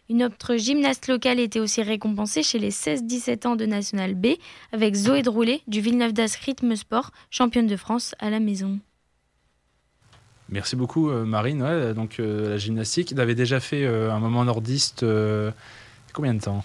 [0.09, 4.27] Une autre gymnaste locale était aussi récompensée chez les 16-17 ans de National B
[4.73, 8.79] avec Zoé Droulet du Villeneuve d'Ascq Rythme Sport, championne de France à la maison.
[10.49, 11.61] Merci beaucoup, euh, Marine.
[11.63, 15.03] Ouais, donc, euh, la gymnastique, tu avais déjà fait euh, un moment nordiste.
[15.03, 15.51] euh,
[16.13, 16.63] combien de temps?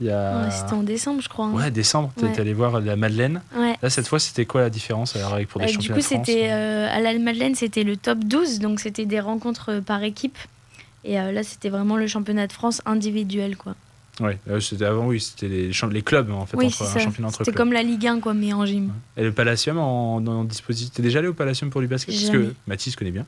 [0.00, 0.04] A...
[0.44, 1.46] Ouais, C'était en décembre, je crois.
[1.46, 1.52] hein.
[1.52, 2.40] Ouais, décembre, tu Ouais.
[2.40, 3.42] allé voir la Madeleine.
[3.54, 3.74] Ouais.
[3.82, 6.06] Là, cette fois, c'était quoi la différence alors, avec pour des Euh, du championnats coup,
[6.06, 10.38] c'était euh, à la Madeleine, c'était le top 12, donc c'était des rencontres par équipe.
[11.04, 13.74] Et euh, là, c'était vraiment le championnat de France individuel, quoi.
[14.20, 17.38] Ouais, euh, c'était avant, oui, c'était les, clubs en fait, oui, entre, un championnat entre
[17.38, 17.56] C'était clubs.
[17.56, 18.92] comme la Ligue 1, quoi, mais en gym.
[19.16, 20.92] Et le Palacium en, en dispositif.
[20.92, 22.14] T'es déjà allé au Palacium pour du basket?
[22.14, 23.26] Parce que Mathis connaît bien.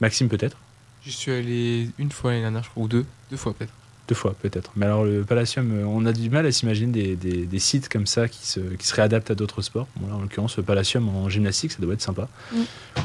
[0.00, 0.56] Maxime peut-être?
[1.04, 3.04] Je suis allé une fois l'année dernière, je crois, ou deux.
[3.30, 3.72] Deux fois peut-être.
[4.08, 4.70] Deux fois peut-être.
[4.76, 7.90] Mais alors le Palacium, euh, on a du mal à s'imaginer des, des- des sites
[7.90, 9.88] comme ça qui se, qui se réadaptent à d'autres sports.
[9.96, 12.28] Bon, là, en l'occurrence, le Palacium en gymnastique, ça doit être sympa.
[12.52, 12.56] Mm.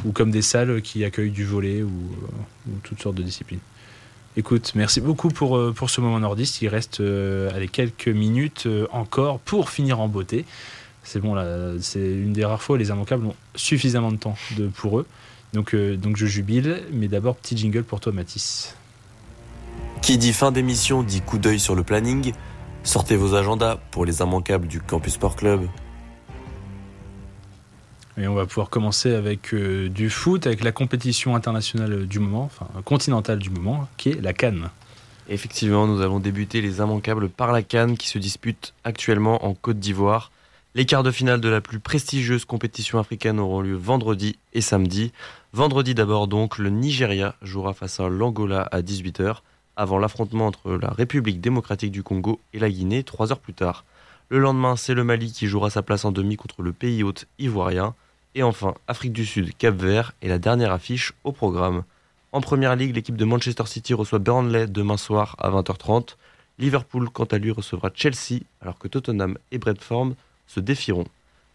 [0.05, 3.59] Ou comme des salles qui accueillent du volet ou, euh, ou toutes sortes de disciplines.
[4.37, 6.61] Écoute, merci beaucoup pour, euh, pour ce moment nordiste.
[6.61, 10.45] Il reste euh, quelques minutes euh, encore pour finir en beauté.
[11.03, 14.35] C'est bon, là, c'est une des rares fois où les immanquables ont suffisamment de temps
[14.75, 15.07] pour eux.
[15.53, 18.75] Donc, donc je jubile, mais d'abord petit jingle pour toi Mathis.
[20.03, 22.33] Qui dit fin d'émission dit coup d'œil sur le planning.
[22.83, 25.67] Sortez vos agendas pour les immanquables du Campus Sport Club.
[28.17, 32.67] On va pouvoir commencer avec euh, du foot, avec la compétition internationale du moment, enfin
[32.83, 34.69] continentale du moment, qui est la Cannes.
[35.29, 39.79] Effectivement, nous allons débuter les immanquables par la Cannes qui se dispute actuellement en Côte
[39.79, 40.31] d'Ivoire.
[40.75, 45.11] Les quarts de finale de la plus prestigieuse compétition africaine auront lieu vendredi et samedi.
[45.53, 49.37] Vendredi d'abord donc, le Nigeria jouera face à l'Angola à 18h,
[49.75, 53.85] avant l'affrontement entre la République démocratique du Congo et la Guinée trois heures plus tard.
[54.31, 57.25] Le lendemain, c'est le Mali qui jouera sa place en demi contre le pays hôte
[57.39, 57.95] ivoirien.
[58.35, 61.83] Et enfin, Afrique du Sud, Cap-Vert est la dernière affiche au programme.
[62.31, 66.15] En première ligue, l'équipe de Manchester City reçoit Burnley demain soir à 20h30.
[66.59, 70.11] Liverpool, quant à lui, recevra Chelsea, alors que Tottenham et Brentford
[70.45, 71.07] se défieront.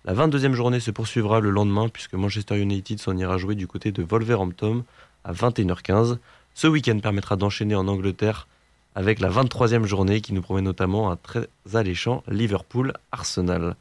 [0.05, 3.93] La 22e journée se poursuivra le lendemain, puisque Manchester United s'en ira jouer du côté
[3.93, 4.83] de Wolverhampton
[5.23, 6.19] à 21h15.
[6.55, 8.49] Ce week-end permettra d'enchaîner en Angleterre
[8.95, 13.77] avec la 23e journée qui nous promet notamment un très alléchant Liverpool-Arsenal.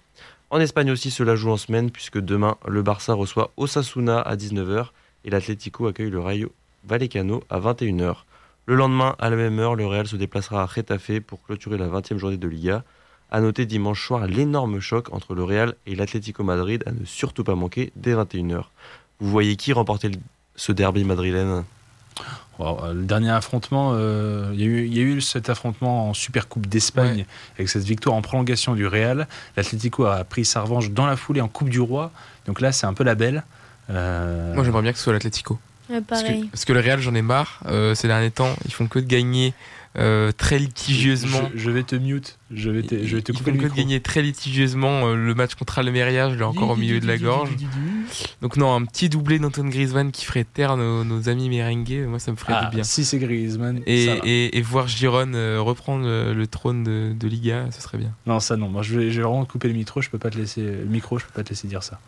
[0.49, 4.87] En Espagne aussi, cela joue en semaine, puisque demain, le Barça reçoit Osasuna à 19h
[5.25, 6.51] et l'Atlético accueille le Rayo
[6.85, 8.17] Vallecano à 21h.
[8.65, 11.87] Le lendemain, à la même heure, le Real se déplacera à Retafe pour clôturer la
[11.87, 12.83] 20e journée de Liga.
[13.31, 17.43] À noter dimanche soir l'énorme choc entre le Real et l'Atlético Madrid à ne surtout
[17.43, 18.65] pas manquer dès 21h.
[19.19, 20.11] Vous voyez qui remporter
[20.55, 21.63] ce derby madrilène?
[22.59, 24.61] Le dernier affrontement, euh, il
[24.93, 28.87] y, a eu cet affrontement en Super Coupe d'Espagne avec cette victoire en prolongation du
[28.87, 29.27] Real.
[29.57, 32.11] L'Atlético a pris sa revanche dans la foulée en Coupe du Roi.
[32.45, 33.43] Donc là, c'est un peu la belle.
[33.89, 35.59] Euh, Moi, j'aimerais bien que ce soit l'Atlético.
[36.07, 37.59] Parce que, le Real, j'en ai marre.
[37.65, 39.53] Euh, ces derniers temps, ils font que de gagner
[39.95, 41.51] euh, très litigieusement.
[41.53, 43.75] Je, vais te mute, je vais te, je vais te couper le micro.
[43.75, 47.17] gagner très litigieusement euh, le match contre Almeria, je l'ai encore au milieu de la
[47.17, 47.51] gorge.
[48.41, 52.31] Donc non, un petit doublé d'Antoine Griezmann qui ferait taire nos, amis merengues, moi ça
[52.31, 52.83] me ferait ah, du bien.
[52.83, 53.81] Si c'est Griezmann.
[53.85, 58.13] Et, et, voir Giron euh, reprendre le, trône de, Liga, ce serait bien.
[58.25, 60.29] Non, ça non, moi je vais, je vais vraiment couper le micro, je peux pas
[60.29, 61.99] te laisser le micro, je peux pas te laisser dire ça.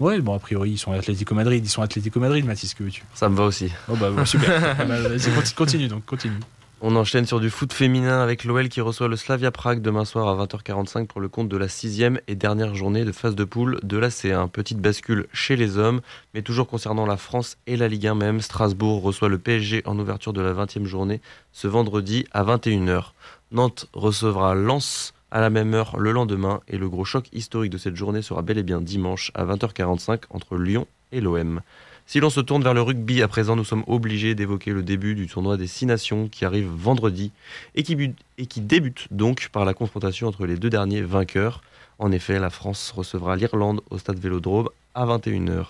[0.00, 1.64] Ouais, bon, a priori, ils sont Atlético Madrid.
[1.64, 3.04] Ils sont Atlético Madrid, Mathis, que veux-tu?
[3.14, 3.70] Ça me va aussi.
[3.88, 4.76] Oh, bah, super.
[4.88, 6.38] Bah, vas-y, continue donc, continue.
[6.86, 10.28] On enchaîne sur du foot féminin avec l'OL qui reçoit le Slavia Prague demain soir
[10.28, 13.80] à 20h45 pour le compte de la sixième et dernière journée de phase de poule
[13.82, 14.50] de la C1.
[14.50, 16.02] Petite bascule chez les hommes,
[16.34, 18.42] mais toujours concernant la France et la Ligue 1 même.
[18.42, 21.22] Strasbourg reçoit le PSG en ouverture de la 20e journée
[21.52, 23.12] ce vendredi à 21h.
[23.50, 27.78] Nantes recevra Lens à la même heure le lendemain et le gros choc historique de
[27.78, 31.62] cette journée sera bel et bien dimanche à 20h45 entre Lyon et l'OM.
[32.06, 35.14] Si l'on se tourne vers le rugby à présent, nous sommes obligés d'évoquer le début
[35.14, 37.32] du tournoi des Six Nations qui arrive vendredi
[37.74, 37.96] et qui,
[38.36, 41.62] et qui débute donc par la confrontation entre les deux derniers vainqueurs.
[41.98, 45.68] En effet, la France recevra l'Irlande au stade Vélodrome à 21h.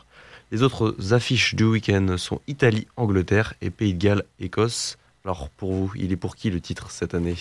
[0.50, 4.98] Les autres affiches du week-end sont Italie, Angleterre et Pays de Galles, Écosse.
[5.24, 7.36] Alors pour vous, il est pour qui le titre cette année?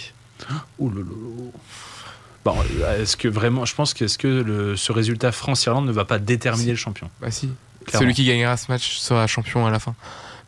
[0.79, 0.91] Ouh
[2.45, 2.55] Bon,
[2.99, 6.71] est-ce que vraiment, je pense que, est-ce que ce résultat France-Irlande ne va pas déterminer
[6.71, 7.09] le champion?
[7.21, 7.49] Bah si.
[7.91, 9.95] Celui qui gagnera ce match sera champion à la fin.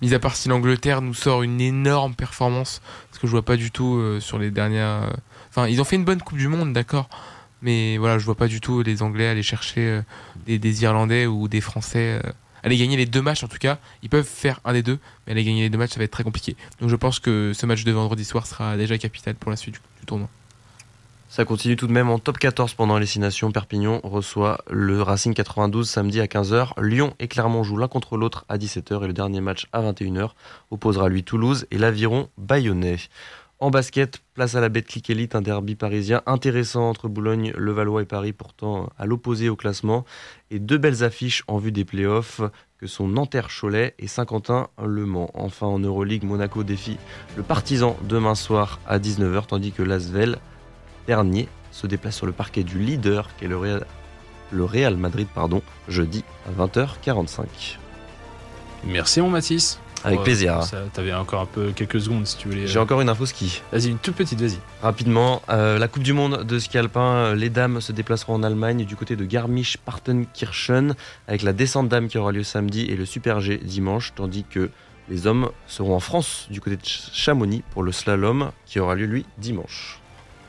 [0.01, 3.55] Mis à part si l'Angleterre nous sort une énorme performance, parce que je vois pas
[3.55, 5.03] du tout euh, sur les dernières.
[5.03, 5.09] Euh,
[5.49, 7.07] enfin, ils ont fait une bonne Coupe du Monde, d'accord,
[7.61, 10.01] mais voilà, je vois pas du tout les Anglais aller chercher euh,
[10.45, 12.21] des, Irlandais ou des Français.
[12.63, 13.79] aller gagner les deux matchs en tout cas.
[14.03, 16.11] Ils peuvent faire un des deux, mais aller gagner les deux matchs, ça va être
[16.11, 16.57] très compliqué.
[16.81, 19.75] Donc je pense que ce match de vendredi soir sera déjà capital pour la suite
[19.75, 20.27] du tournoi.
[21.36, 23.51] Ça continue tout de même en top 14 pendant les 6 nations.
[23.51, 26.81] Perpignan reçoit le Racing 92 samedi à 15h.
[26.81, 30.29] Lyon et Clermont jouent l'un contre l'autre à 17h et le dernier match à 21h
[30.71, 32.99] opposera lui Toulouse et l'Aviron Bayonnais.
[33.59, 38.05] En basket, place à la Betclic Elite, un derby parisien intéressant entre Boulogne, Levallois et
[38.05, 40.05] Paris, pourtant à l'opposé au classement.
[40.51, 42.39] Et deux belles affiches en vue des playoffs
[42.77, 45.31] que sont Nanterre-Cholet et Saint-Quentin-Le Mans.
[45.33, 46.95] Enfin, en Euroleague, Monaco défie
[47.36, 50.39] le Partisan demain soir à 19h, tandis que Lasvel
[51.08, 53.86] dernier se déplace sur le parquet du leader, qui est le Real,
[54.51, 57.45] le Real Madrid, pardon, jeudi à 20h45.
[58.86, 59.80] Merci mon Mathis.
[60.03, 60.60] Avec plaisir.
[60.93, 62.68] T'avais encore un peu quelques secondes si tu voulais.
[62.68, 63.64] J'ai encore une info ski.
[63.72, 64.60] Vas-y, une toute petite, vas-y.
[64.84, 68.43] Rapidement, euh, la Coupe du Monde de ski alpin, euh, les dames se déplaceront en
[68.43, 70.93] Allemagne du côté de Garmisch-Partenkirchen
[71.28, 74.70] avec la descente dame qui aura lieu samedi et le Super G dimanche, tandis que
[75.10, 79.06] les hommes seront en France du côté de Chamonix pour le slalom qui aura lieu
[79.06, 79.99] lui dimanche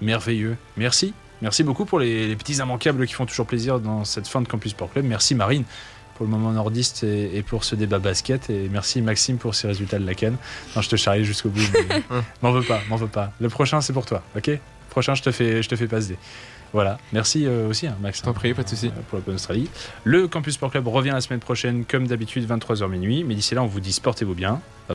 [0.01, 0.57] merveilleux.
[0.77, 1.15] Merci.
[1.43, 4.73] Merci beaucoup pour les, petits immanquables qui font toujours plaisir dans cette fin de Campus
[4.73, 5.05] Sport Club.
[5.05, 5.65] Merci Marine
[6.15, 8.49] pour le moment nordiste et, pour ce débat basket.
[8.49, 10.37] Et merci Maxime pour ces résultats de la canne.
[10.75, 11.61] Non, je te charrie jusqu'au bout.
[12.43, 13.33] m'en veux pas, m'en veux pas.
[13.39, 14.47] Le prochain, c'est pour toi, ok?
[14.47, 16.17] Le prochain, je te fais, je te fais passer.
[16.73, 18.23] Voilà, merci euh, aussi hein, Max.
[18.23, 18.89] T'en prie, pas de soucis.
[18.89, 19.69] Euh, pour la Australie.
[20.05, 23.25] Le Campus Sport Club revient la semaine prochaine, comme d'habitude, 23h minuit.
[23.25, 24.61] Mais d'ici là, on vous dit sportez-vous bien.